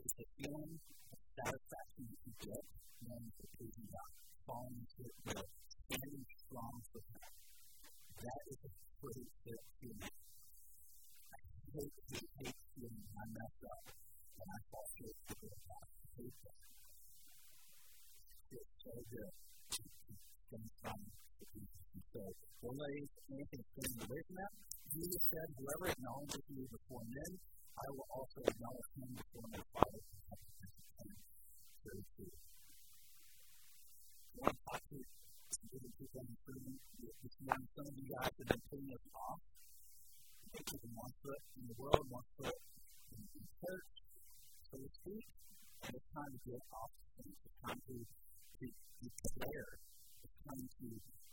is 0.03 0.13
the 0.19 0.27
feeling 0.35 0.73
of 0.83 1.19
satisfaction 1.31 2.05
that 2.11 2.21
you 2.27 2.33
get 2.43 2.63
when 3.07 3.23
you're 3.23 3.53
pleasing 3.55 3.87
God, 3.87 4.11
following 4.51 4.83
His 4.83 5.15
will, 5.31 5.47
standing 5.87 6.27
strong 6.35 6.75
for 6.91 7.01
Him. 7.07 7.23
That 8.19 8.41
is 8.51 8.59
a 8.67 8.71
pretty 8.99 9.27
good 9.47 9.63
feeling. 9.79 10.11
I 10.11 11.39
hate, 11.79 11.95
hate, 12.11 12.31
hate 12.43 12.61
feeling 12.75 13.07
I 13.07 13.25
mess 13.31 13.57
up 13.71 13.83
and 13.87 14.49
I 14.51 14.59
fall 14.67 14.87
short 14.99 15.17
of 15.31 15.37
the 15.39 15.47
God. 15.47 15.87
I 15.87 16.07
hate 16.19 16.39
that. 16.43 16.59
It's 18.57 18.75
so 18.83 18.95
good 19.15 19.33
to 19.71 19.83
spend 20.43 20.69
time 20.83 21.05
with 21.39 21.51
Jesus 21.55 21.87
so 22.11 22.21
don't 22.67 22.79
let 22.83 22.91
anything 23.31 23.63
stand 23.77 23.91
in 23.95 23.99
the 24.01 24.09
way 24.11 24.21
from 24.27 24.37
that. 24.43 24.53
Jesus 24.91 25.23
said, 25.31 25.47
Whoever 25.55 25.87
acknowledges 25.93 26.45
me 26.51 26.65
before 26.67 27.05
men, 27.07 27.33
I 27.77 27.87
will 27.93 28.09
also 28.11 28.41
acknowledge 28.43 28.91
him 28.97 29.11
before 29.13 29.47
my 29.53 29.63
Father. 29.77 30.03
Very 31.85 32.05
true. 32.17 32.35
I 34.33 34.37
want 34.41 34.57
to 34.57 34.63
talk 34.67 34.81
to 34.81 34.97
some 34.97 35.26
people 35.57 35.81
in 35.81 35.93
the 35.97 36.77
this 37.25 37.37
morning. 37.41 37.69
Some 37.73 37.87
of 37.89 37.97
you 37.97 38.09
guys 38.13 38.29
have 38.29 38.49
been 38.49 38.65
putting 38.69 38.91
us 38.93 39.07
off. 39.17 39.41
Taking 40.53 40.93
one 40.97 41.15
foot 41.21 41.43
in 41.57 41.65
the 41.69 41.77
world, 41.81 42.05
one 42.09 42.27
in 42.45 43.25
the 43.25 43.45
church, 43.61 43.93
so 44.69 44.75
to 44.77 44.89
speak. 45.01 45.25
And 45.85 45.93
it's 45.97 46.09
time 46.13 46.31
to 46.33 46.41
get 46.45 46.61
off 46.77 46.93
things. 47.17 47.37
It's 47.41 47.59
time 47.65 47.81
to, 47.81 47.97
to 47.97 48.67
declare. 49.01 49.71
It's 50.25 50.39
time 50.45 50.65
to 50.65 50.87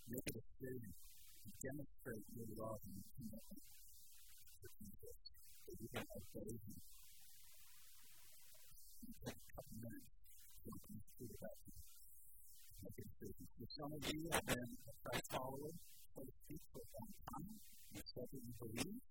make 0.07 0.27
a 0.27 0.33
decision 0.39 0.91
to 0.91 1.49
demonstrate 1.59 2.25
your 2.35 2.47
love 2.59 2.79
and 2.83 3.03
commitment. 3.19 3.63
for 4.59 4.69
Jesus, 4.79 5.19
that 5.67 5.75
you 5.83 5.87
can 5.91 6.05
obey 6.07 6.51
him. 6.63 6.79
You 9.03 9.11
take 9.23 9.39
a 9.39 9.47
couple 9.51 9.75
minutes 9.83 10.11
to 10.63 10.69
the 10.71 10.99
spirit 11.11 11.35
about 11.43 11.57
you. 11.67 11.92
Some 12.93 13.89
of 13.89 14.05
you 14.05 14.29
have 14.29 14.45
been 14.45 14.69
a 14.69 14.93
Christ 15.01 15.25
follower, 15.33 15.73
so 16.13 16.21
to 16.21 16.33
speak, 16.45 16.61
for 16.69 16.77
long 16.93 17.09
time. 17.25 17.49
You 17.89 18.01
said 18.05 18.29
that 18.29 18.37
you 18.37 18.53
believe. 18.61 19.01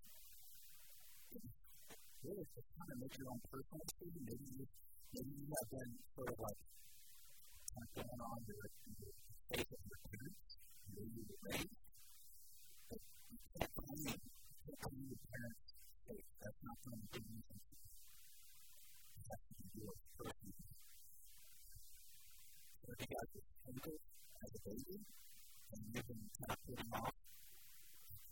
Really, 2.23 2.47
to 2.47 2.61
kind 2.63 2.89
of 2.95 2.97
make 3.03 3.11
your 3.19 3.27
own 3.27 3.43
personal 3.51 3.83
decision, 3.83 4.23
maybe 4.23 4.47
you, 4.55 4.63
maybe 5.11 5.31
you 5.35 5.51
have 5.51 5.67
been 5.67 5.91
sort 6.15 6.31
of 6.31 6.37
like 6.39 6.61
kind 7.75 7.83
of 7.83 7.91
going 7.91 8.21
on 8.23 8.39
your, 8.47 8.63
your 8.63 9.13
faith 9.51 9.67
of 9.67 9.81
your 9.83 9.99
parents, 10.07 10.51
where 10.95 11.03
you 11.03 11.21
were 11.27 11.41
raised. 11.43 11.79
But 12.87 13.03
you 13.03 13.67
can't 13.67 14.23
on 14.79 14.95
your 14.95 15.21
parents' 15.27 15.75
faith. 16.07 16.27
That's 16.39 16.61
not 16.63 16.77
going 16.87 17.03
to 17.03 17.07
be 17.11 17.19
give 17.19 17.27
you. 17.27 17.43
It 19.27 19.39
to 19.43 19.53
be 19.59 19.67
yours 19.75 19.99
personally. 20.15 20.72
So 22.83 22.91
if 22.91 22.99
you 22.99 23.15
guys 23.15 23.29
were 23.31 23.47
single 23.63 23.95
as 24.43 24.51
a 24.51 24.61
baby, 24.67 24.97
and 24.99 25.81
you've 25.87 26.03
been 26.03 26.27
kind 26.35 26.51
of 26.51 26.59
putting 26.67 26.91
off 26.99 27.15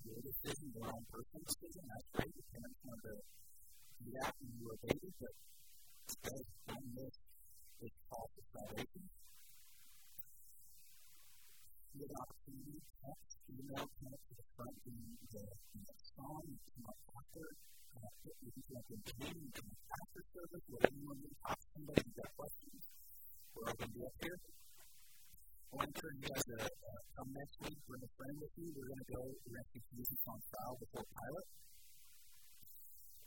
your 0.04 0.20
decision, 0.28 0.68
your 0.76 0.92
own 0.92 1.04
personal 1.08 1.44
decision, 1.48 1.84
that's 1.88 2.08
great. 2.12 2.36
Your 2.36 2.48
parents 2.52 2.80
want 2.84 3.00
to 3.00 3.16
do 3.16 4.10
that 4.12 4.32
when 4.44 4.52
you 4.52 4.64
were 4.68 4.76
a 4.76 4.82
baby, 4.92 5.08
but 5.24 5.34
guys 6.20 6.44
don't 6.68 6.88
miss 7.00 7.16
this 7.80 7.96
call 8.12 8.28
to 8.28 8.42
salvation. 8.52 9.04
You 11.96 12.04
an 12.12 12.16
opportunity 12.20 12.76
to 12.76 12.92
text, 13.08 13.36
email, 13.56 13.88
up 13.88 14.20
to 14.20 14.34
the 14.36 14.46
front 14.60 14.76
in 14.84 14.96
the, 15.32 15.44
in 15.48 15.80
the 15.80 15.96
song, 16.12 16.44
you 16.44 16.60
come 16.76 16.92
up 16.92 17.00
after, 17.08 17.46
uh, 17.96 18.12
if 18.36 18.52
you 18.52 18.64
come 18.68 18.84
up 18.84 18.88
in 18.92 19.00
between, 19.00 19.48
you 19.48 19.52
come 19.56 19.72
up 19.72 19.96
after 19.96 20.22
service, 20.36 20.64
you 20.68 20.76
want 21.08 21.24
to 21.24 21.32
talk 21.40 21.56
to 21.56 21.68
somebody, 21.72 22.04
you 22.04 22.14
got 22.20 22.32
questions, 22.36 22.84
all 23.56 23.64
going 23.68 23.78
to 23.78 23.88
be 23.92 24.02
up 24.02 24.16
here. 24.22 24.40
I 24.42 25.74
want 25.76 25.88
to 25.88 25.92
encourage 25.92 26.20
you 26.22 26.30
guys 26.32 26.44
to 26.52 26.56
uh, 26.62 27.02
come 27.16 27.30
next 27.32 27.56
week, 27.64 27.80
bring 27.88 28.04
a 28.04 28.12
friend 28.16 28.36
with 28.40 28.54
you. 28.60 28.68
We're 28.76 28.90
going 28.92 29.04
to 29.04 29.10
go, 29.12 29.22
see 29.72 29.84
Jesus 29.92 30.22
on 30.28 30.40
trial 30.52 30.76
before 30.80 31.06
Pilate. 31.12 31.52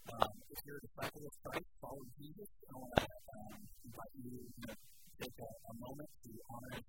Um, 0.05 0.33
if 0.53 0.59
you're 0.69 0.77
a 0.77 0.85
disciple 0.85 1.25
of 1.25 1.35
Christ, 1.41 1.69
follow 1.81 2.05
Jesus, 2.21 2.49
I 2.55 2.75
want 2.77 2.93
to 3.01 3.07
um, 3.09 3.57
invite 3.85 4.15
you 4.21 4.33
to 4.45 4.69
take 5.17 5.37
a, 5.41 5.49
a 5.49 5.75
moment 5.81 6.11
to 6.25 6.31
honor 6.53 6.73
and 6.77 6.87